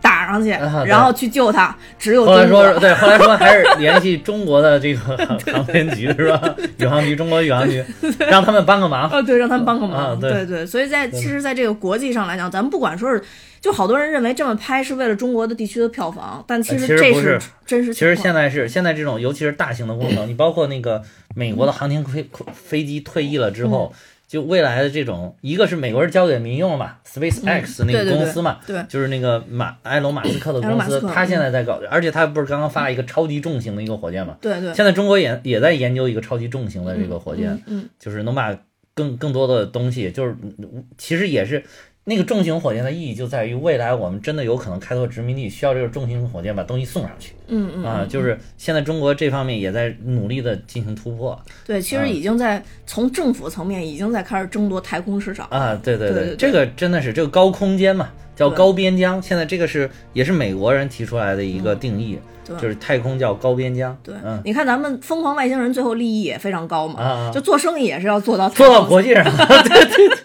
[0.02, 1.76] 打上去，啊然后去救他？
[1.98, 2.80] 只有后来说，。
[2.80, 6.56] 对，后来说 还是联系中国的这个航航天局是吧？
[6.78, 7.84] 宇航局，中国宇航局，
[8.20, 9.10] 让他们帮个忙。
[9.10, 13.22] 啊，对，让他们帮个忙，对对，所以在其实，在这个国际上来讲，咱们不管说是，
[13.62, 21.04] 就好多人认为这么拍是为了中国的地区的票房，但其呃实这不是真实其实现在是现在这种，尤其是大型的工程， 你包括那个
[21.36, 23.94] 美国的航天飞 飞机退役了之后，
[24.28, 37.90] 就未来的这种，一个是美国人交给民用了嘛，SpaceX 那对对个公司嘛，对就是那个马埃隆马斯克的公司他现在在搞，而且他不是刚刚发了一个超级重型的一个火箭嘛，对对，现在中国也也在研究一个超级重型的这个火箭，嗯嗯。
[38.00, 38.58] 就是能把
[38.96, 41.64] 更更多的东西，就是嗯其实也是
[42.04, 51.40] 那个重型火箭的意义就在于未来我们真的有可能开拓殖民地，需要这个重型火箭把东西送上去嗯嗯啊，就是现在中国这方面也在努力的进行突破。
[51.66, 55.48] 对，其啊实已经在从政府层面已经在开始争夺太空市场。
[55.52, 62.58] 啊，对对对这个真的是这个高空间嘛，叫高边疆，现在这个是也是美国人提出来的一个定义，对。
[62.58, 64.42] 就是太空叫高边疆，对，嗯。
[64.44, 67.32] 你看咱们疯狂外星人最后利益也非常高嘛，啊啊。
[67.32, 69.24] 就做生意也是要做到做到国际上，
[69.68, 70.18] 对对对。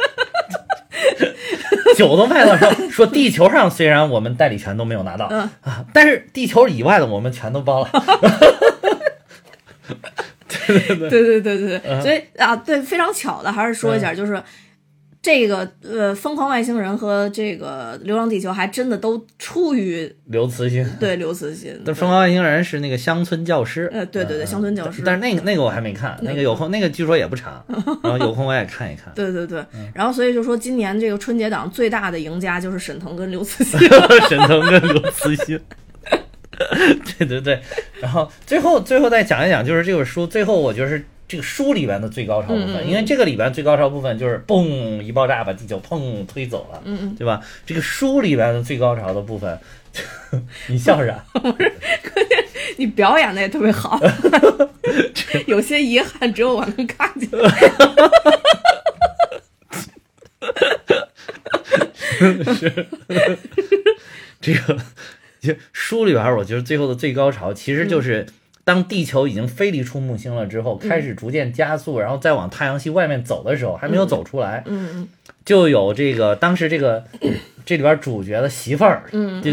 [1.97, 5.41] 酒都卖了，说 说地球上虽然我们代理权都没有拿到、嗯。
[5.63, 7.91] 啊，但是地球以外的我们全都包了。
[10.49, 11.11] 对 对对。
[11.11, 14.43] 对对，对所以啊，对，非常巧的，还是说一下，就是
[15.27, 27.61] 这个呃，疯狂外星人和这个流浪地球还真的都出于刘慈欣， 对刘慈欣，但疯狂外星人是那个乡村教师，呃对对对嗯乡村教师但是那个那个我还没看，那个有空，那个据说也不长，
[28.05, 29.13] 然后有空我也看一看。
[29.17, 29.91] 对对对，嗯。
[29.93, 33.81] 然后所以就说今年这个春节档最大的赢家就是沈腾跟刘慈欣，
[34.31, 35.59] 沈腾跟刘慈欣。
[37.19, 37.61] 对对对，
[38.01, 47.41] 然后最后最后再讲一讲，就是这本书最后我觉得是这个书里边的最高潮部分，因为这个里边最高潮部分就是嘣一爆炸把地球砰推走了，嗯嗯，对吧？
[47.67, 49.59] 这个书里边的最高潮的部分，
[50.69, 51.25] 你笑啥？
[51.33, 51.73] 不是，
[52.15, 52.45] 关键
[52.77, 54.01] 你表演的也特别好，
[55.49, 57.29] 有些遗憾只有我能看见。
[62.55, 62.87] 是
[64.41, 64.79] 这个
[65.41, 68.27] 就书里边，我觉得最后的最高潮其实就是。
[68.67, 75.09] 当地球已经飞离出木星了之后，开始逐渐加速，然后再往太阳系外面走的时候，还没有走出来，嗯嗯。
[75.45, 77.05] 就有这个当时这个
[77.65, 79.53] 这里边主角的媳妇儿，嗯就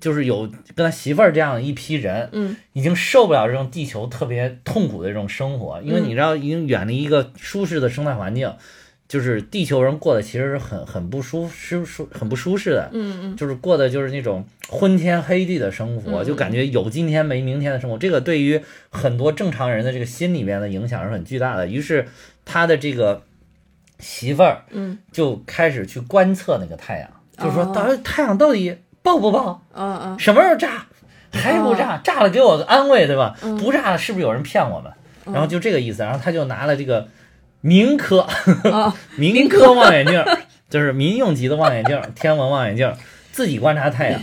[0.00, 8.50] 就是有跟他媳妇儿这样一批人，嗯已经受不了这种地球特别痛苦的这种生活，因为你知道，已经远离一个舒适的生态环境，
[9.08, 17.96] 就是地球人过得其实是很很不舒舒舒很不舒适的，嗯嗯就是过的就是那种昏天黑地的生活，嗯就感觉有今天没明天的生活。
[17.96, 21.66] 这个对于很多正常人的这个心里面的影响是很巨大的。
[21.66, 22.06] 于是
[22.44, 23.22] 他的这个
[23.98, 28.76] 媳妇儿嗯就开始去观测那个太阳，就是说哦到底太阳到底。
[29.00, 29.62] 爆不爆？
[29.72, 30.84] 嗯嗯什么时候炸？
[31.32, 31.98] 还不炸？
[32.04, 33.34] 炸了给我个安慰，对吧？
[33.58, 34.92] 不炸了是不是有人骗我们？
[35.32, 37.08] 然后就这个意思，然后他就拿了这个
[37.60, 38.20] 民科。
[38.20, 40.24] 啊 民科望远镜，
[40.68, 42.92] 就是民用级的望远镜，天文望远镜，
[43.32, 44.20] 自己观察太阳，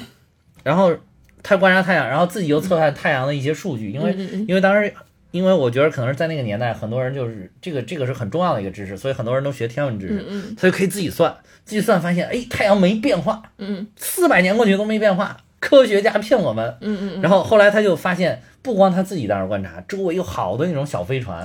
[0.64, 0.96] 然后
[1.44, 4.16] 他观察太阳，然后自己又测看太阳的一些数据，因为
[4.48, 4.94] 因为当时。
[5.32, 10.56] 因为我觉得可能是在那个年代，很多人就是这个这个是很重要的一个知识，所以很多人都学天文知识，嗯嗯。
[10.58, 13.86] 所以可以自己算，自己算发现，哎，太阳没变化，嗯。
[13.98, 16.78] 四百年过去都没变化，科学家骗我们。
[16.82, 21.44] 嗯嗯然后后来他就发现，不光他自己在那观察，周围有好多那种小飞船，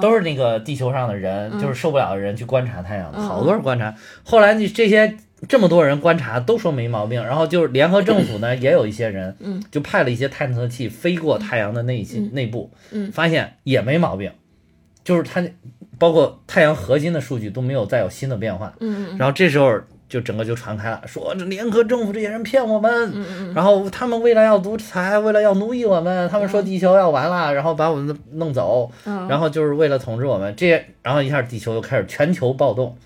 [0.00, 3.94] 都是那个地球上的人，嗯就是受不了的人去观察太阳好多人观察。
[4.24, 5.14] 后来你这些
[5.46, 13.12] 这么多人观察都说没毛病，然后就是联合政府呢也有一些人，嗯，就派了一些探测器飞过太阳的内心内部，嗯。
[13.12, 14.32] 发现也没毛病，
[15.04, 15.44] 就是它
[15.98, 18.72] 包括太阳核心的数据都没有再有新的变化。
[18.80, 19.18] 嗯嗯。
[19.18, 30.54] 然后这时候就整个就传开了，说这联合政府这些人骗我们，嗯嗯然后他们为了要独裁，为了要奴役我们，他们说地球要完了，然后把我们弄走，嗯，然后就是为了统治我们。
[30.56, 32.96] 这然后一下地球就开始全球暴动，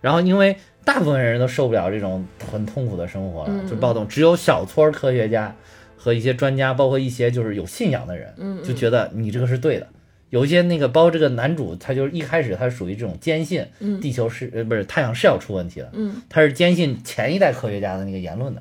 [0.00, 5.54] 然后因为大部分人都受不了这种很痛苦的生活了，嗯就暴动，只有小撮儿科学家
[5.96, 8.62] 和一些专家，包括一些就是有信仰的人，嗯。
[8.62, 9.86] 就觉得你这个是对的。
[10.34, 18.60] 有一些那个包括这个男主，他就是一开始他属于这种坚信嗯地球是呃不是太阳是要出问题的，嗯他是坚信前一代科学家的那个言论的，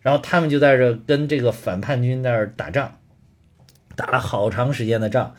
[0.00, 2.96] 然后他们就在这跟这个反叛军在这儿打仗，
[3.96, 5.34] 打了好长时间的仗，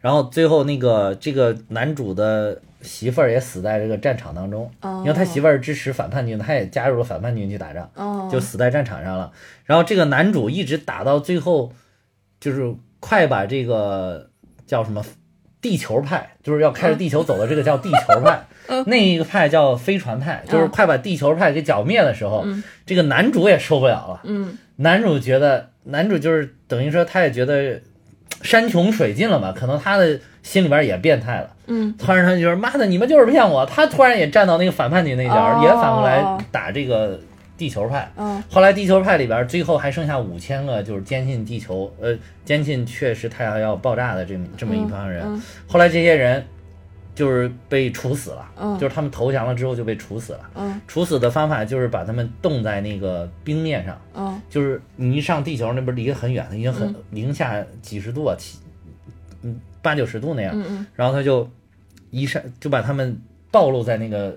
[0.00, 9.30] 然后最后那个这个男主的媳妇儿也死在这个战场当中，哦，因为他媳妇儿支持反叛军，他也加入了反叛军去打仗，哦就死在战场上了。
[9.66, 11.74] 然后这个男主一直打到最后，
[12.40, 14.30] 就是快把这个
[14.66, 15.04] 叫什么
[15.68, 18.84] 地球派，就是要开着地球走的这个叫地球派，嗯。
[18.86, 22.62] 那一个派叫飞船派，就是快把地球派给剿灭的时候，嗯。
[22.86, 24.20] 这个男主也受不了了。
[24.22, 24.56] 嗯。
[24.76, 27.80] 男主觉得，男主就是等于说他也觉得
[28.42, 31.50] 山穷水尽了嘛，可能他的心里边也变态了。
[31.66, 31.92] 嗯。
[31.98, 33.66] 突然他就觉得妈的，你们就是骗我。
[33.66, 35.60] 他突然也站到那个反叛军那角，哦。
[35.64, 37.18] 也反过来打这个
[37.56, 38.10] 地球派。
[38.16, 38.42] 嗯。
[38.50, 45.24] 后来地球派里边最后还剩下五千个，就是坚信地球，呃，坚信确实太阳要爆炸的这么这么一帮人。
[45.24, 46.44] 嗯后来这些人
[47.14, 48.78] 就是被处死了，嗯。
[48.78, 50.50] 就是他们投降了之后就被处死了。
[50.54, 50.80] 嗯。
[50.86, 54.40] 处死的方法就是把他们冻在那个冰面上，嗯。
[54.50, 58.58] 就是你一上地球那不是离得很远，已经很零下几十度啊，七
[59.42, 61.48] 嗯八九十度那样，嗯然后他就
[62.10, 63.18] 一上就把他们
[63.50, 64.36] 暴露在那个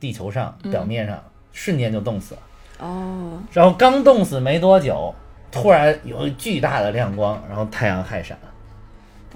[0.00, 2.40] 地球上表面上，瞬间就冻死了。
[2.78, 3.42] 哦。
[3.52, 5.14] 然后刚冻死没多久，
[5.50, 8.38] 突然有巨大的亮光，然后太阳害闪。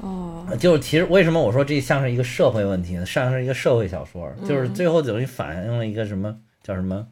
[0.01, 0.47] 哦。
[0.59, 3.07] 就是其实为什么我说这像是一个社会问题呢？
[3.07, 4.49] 像是一个社会小说，嗯。
[4.49, 7.07] 就是最后等于反映了一个什么叫什么？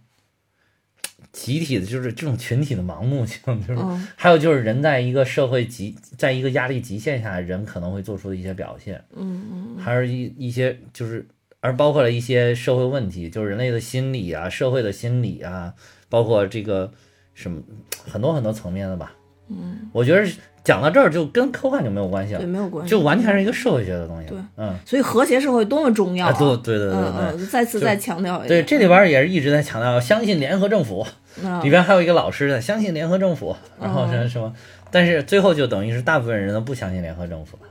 [1.32, 4.08] 集体的，就是这种群体的盲目性，就是嗯。
[4.16, 9.78] 还有就是人在一个社会极在一个压力极限下，人可能会做出的一些表现，嗯嗯。
[9.78, 11.24] 还是一一些就是
[11.60, 15.72] 而包括了一些社会问题，就是人类的心理啊、社会的心理啊，
[16.10, 16.92] 包括这个
[17.32, 17.62] 什么
[18.06, 19.14] 很多很多层面的吧。
[19.48, 20.30] 嗯，我觉得
[20.62, 24.28] 讲到这儿就跟科幻就没有关系了对，了，没有关系，就完全是一个社会学的东西。
[24.28, 24.38] 对。
[24.56, 26.32] 嗯，所以和谐社会多么重要！
[26.34, 27.00] 对对对对对。
[27.00, 28.48] 嗯嗯，再次再强调一下。
[28.48, 31.04] 对，这里边也是一直在强调相信联合政府，
[31.42, 34.54] 嗯里边还有一个老师在，相信联合政府，然后什么什么，
[34.92, 37.68] 但是最后就等于是大部分人都不相信联合政府了。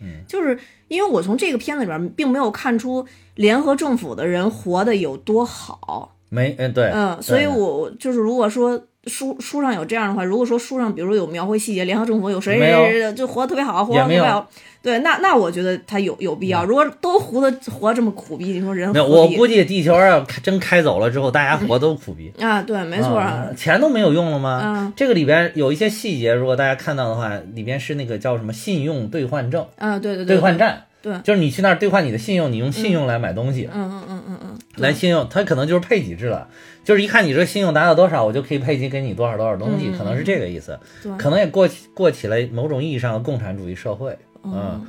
[0.00, 3.04] 嗯，就是因为我从这个片子里边并没有看出
[3.34, 14.48] 联合政府的人活得有多好，没，嗯，对，嗯，所以我我就是如果说书书上有这样的话，如果说书上比如有描绘细节，联合政府有谁谁谁就活得特别好，活得也没有特别好，
[14.82, 16.64] 对，那那我觉得他有有必要。
[16.64, 22.30] 如果都活的活这么苦逼，你说人没有，我估计地球要开真开走了之后，大家活都苦逼。
[22.38, 23.22] 啊，对，没错
[23.56, 24.60] 钱都没有用了吗？
[24.62, 34.47] 嗯这个里边有一些细节，如果大家看到的话，里边是那个叫什么信用兑换证、啊，对对对，兑换站，对就是你去那儿兑换你的信用，你用信用来买东西，嗯嗯嗯嗯嗯，
[34.78, 36.48] 来信用，它可能就是配给制了，
[36.84, 39.98] 就是一看你这信用达到多少，我就可以配给给你多少多少东西，嗯。
[39.98, 41.12] 可能是这个意思，对。
[41.16, 44.16] 可能也过起过起了某种意义上的共产主义社会。
[44.44, 44.86] 嗯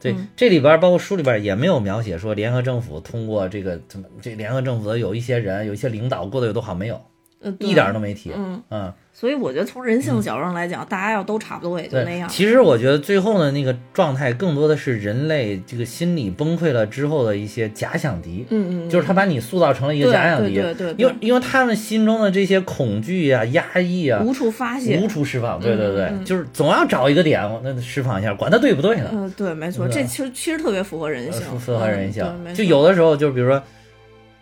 [0.00, 7.00] 对，这里边包括书里边也没有描写说联合政府通过这个怎么这联合政府的有一些人有一些领导过得有多好没有，
[7.60, 8.32] 一点儿都没提。
[8.36, 12.28] 嗯，嗯，所以我觉得从人性角度上来讲，大家要都差不多也就那，样。
[12.28, 25.08] 其实我觉得最后的那个状态更多的是人类这个心理崩溃了之后的一些假想敌，嗯嗯，就是他把你塑造成了一个假想敌，对对对对因为因为他们心中的这些恐惧啊、压抑啊，无处发泄无。
[25.08, 25.60] 处释放。
[25.60, 29.08] 对对对，就是总要找一个点，那释放一下，管他对不对呢？
[29.12, 33.62] 嗯，对，没错，这其实其实特别符合人性，符符合人性就有的时候，就比如说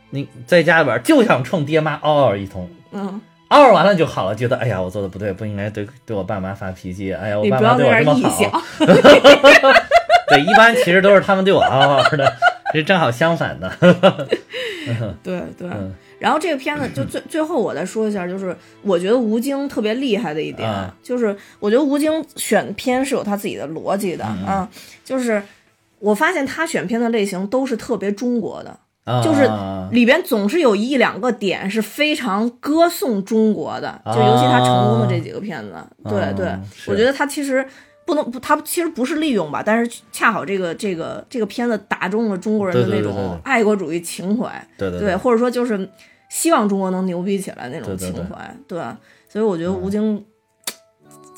[0.09, 7.13] 你在家里边就想冲爹妈嗷嗷一通，嗯嗷完了就好了，觉得哎呀，我做的不对，不应该对对我爸妈发脾气。
[7.13, 8.63] 哎呀，我爸妈对我这么好。
[10.29, 12.33] 对，一般其实都是他们对我嗷嗷的，
[12.73, 13.71] 这正好相反的。
[15.23, 15.69] 对对。
[16.19, 20.71] 然后这个片子就最最后我再说一下，就是我觉得吴京特别厉害的一点，
[21.03, 24.67] 就是我觉得吴京选片是有他自己的逻辑的啊，
[25.05, 25.43] 就是
[25.99, 28.79] 我发现他选片的类型都是特别中国的。
[29.23, 29.51] 就是
[29.91, 35.75] 里边总是有一两个点是非常歌颂中国的，就尤其他成功的这几个片子，
[36.05, 37.67] 对对，我觉得他其实
[38.07, 45.89] 不能不，他其实不是利用吧，但是恰好这个这个这个片子打中了中国人的那种爱国主义情怀，对对，或者说就是
[46.31, 48.79] 希望中国能牛逼起来那种情怀，对，
[49.29, 50.25] 所以我觉得吴京。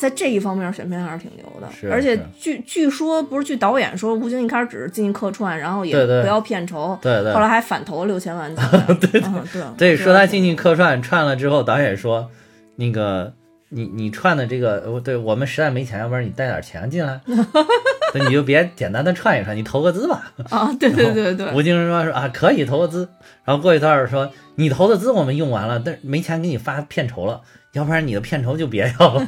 [0.05, 8.55] 在这一方面选片还是挺牛的，而且据据说不是据导演说，吴京一开始只是进去客串，然后也不要片酬，对对，后来还反投了六千万。
[9.00, 12.30] 对对对，对说他进去客串串了之后，导演说，
[12.76, 13.32] 那个
[13.70, 17.18] 你你串的这个，对我们实在没钱，要不然你带点钱进来，
[18.28, 20.30] 你就别简单的串一串，你投个资吧。
[20.50, 21.50] 啊，对对对对。
[21.55, 23.09] 吴京说说啊，可以投个资，
[23.46, 27.40] 然后过一段说你投的资我们用完了，但没钱给你发片酬了。
[27.75, 29.27] 要不然你的片酬就别要了，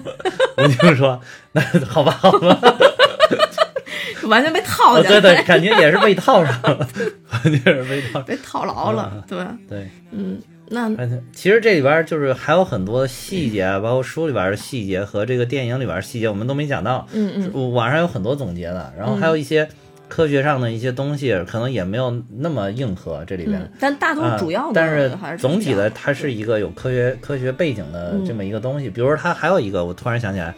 [0.56, 1.20] 我就说
[1.52, 2.58] 那好吧，好吧，
[4.28, 6.88] 完全被套下，对对， 感觉也是被套上了，
[7.30, 9.38] 完全是被套，被套牢了，对
[9.68, 10.90] 对，嗯，那
[11.32, 19.68] 其实这里边就是还有很多细节，包括书里边的细节和这个电影里边细节，我们都没讲到，嗯嗯，网上有很多总结的，然后还有一些。
[20.08, 28.88] 科学上的一些东西可能也没有那么硬核，这里边，但大多主要的，但是总体的，它是一个有科学科学背景的这么一个东西。
[28.88, 30.54] 比如说，它还有一个，我突然想起来，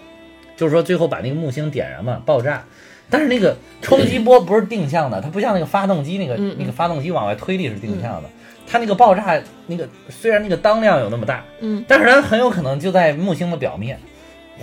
[0.56, 2.62] 就是说最后把那个木星点燃嘛，爆炸，
[3.08, 8.28] 但是那个冲击波不是定向的，它不像那个发动机那个那个发动机往外推力是定向的，
[8.66, 13.98] 它那个爆炸那个虽然那个当量有那么大，嗯，但是它很有可能就在木星的表面，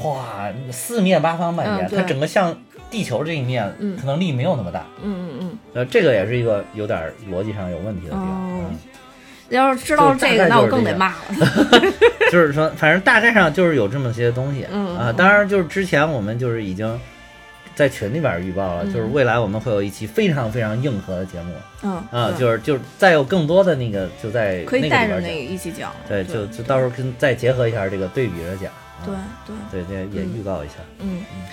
[0.03, 2.55] 哇，四面八方蔓延，它整个像。
[2.89, 4.86] 地球这一面，可能力没有那么大。
[5.01, 5.57] 嗯嗯嗯。
[5.73, 8.77] 呃，这个也是一个有点逻辑上有问题的地方嗯。
[9.49, 11.36] 要是知道这个，那我更得骂 了。
[12.31, 15.13] 就是说，反正大概上就是有这么些东西啊。
[15.15, 16.99] 当然，就是之前我们就是已经
[17.75, 21.53] 在群里边预报了，就是未来我们会有一期非常非常硬核的节目。
[21.83, 25.91] 嗯啊，就是就是再有更多的那个就在可以带着那个一起讲。
[26.09, 28.71] 对，就就到时候跟再结合一下这个对比着讲。
[29.05, 29.13] 对
[29.71, 30.75] 对对，也也预告一下。
[31.01, 31.43] 嗯嗯。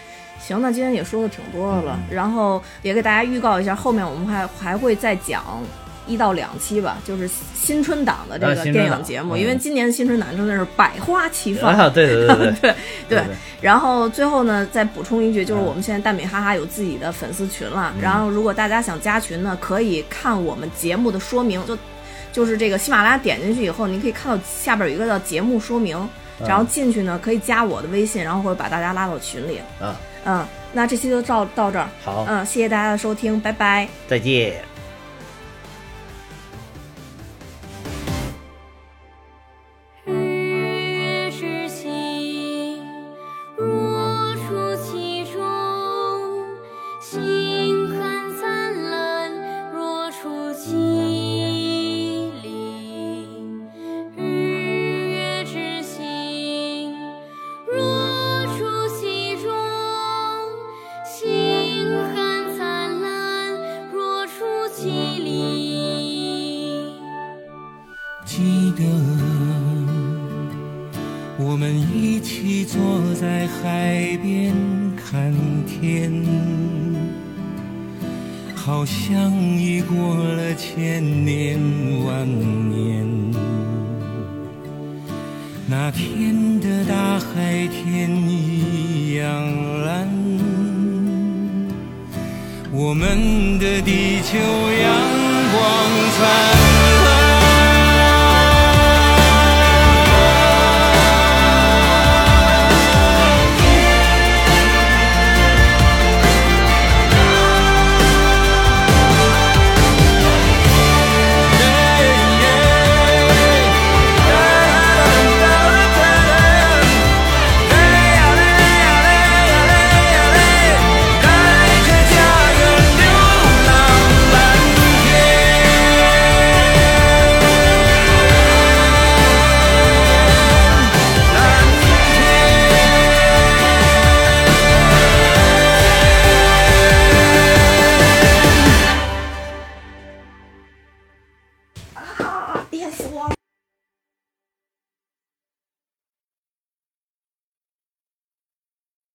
[0.47, 5.45] 行，那今天也说的挺多的了，然后也给大家预告一下，后面我们还还会再讲
[6.07, 11.89] 一到两期吧，就是新春档的这个电影节目，因为今年新春档真的是百花齐放啊！
[11.95, 12.75] 对对对对对
[13.09, 13.25] 对。
[13.61, 21.79] 然后最后呢，再补充一句，就是我们现在蛋米哈哈有自己的粉丝群了，然后如果大家想加群呢，可以看我们节目的说明，就
[22.33, 25.97] 就是这个喜马拉雅点进去以后，你可以看到下边有一个叫节目说明，
[26.45, 29.97] 然后进去呢可以加我的微信，然后或者把大家拉到群里啊。
[30.25, 31.89] 嗯，那这期就到到这儿。
[32.05, 34.72] 好，嗯，谢谢大家的收听，拜拜，再见。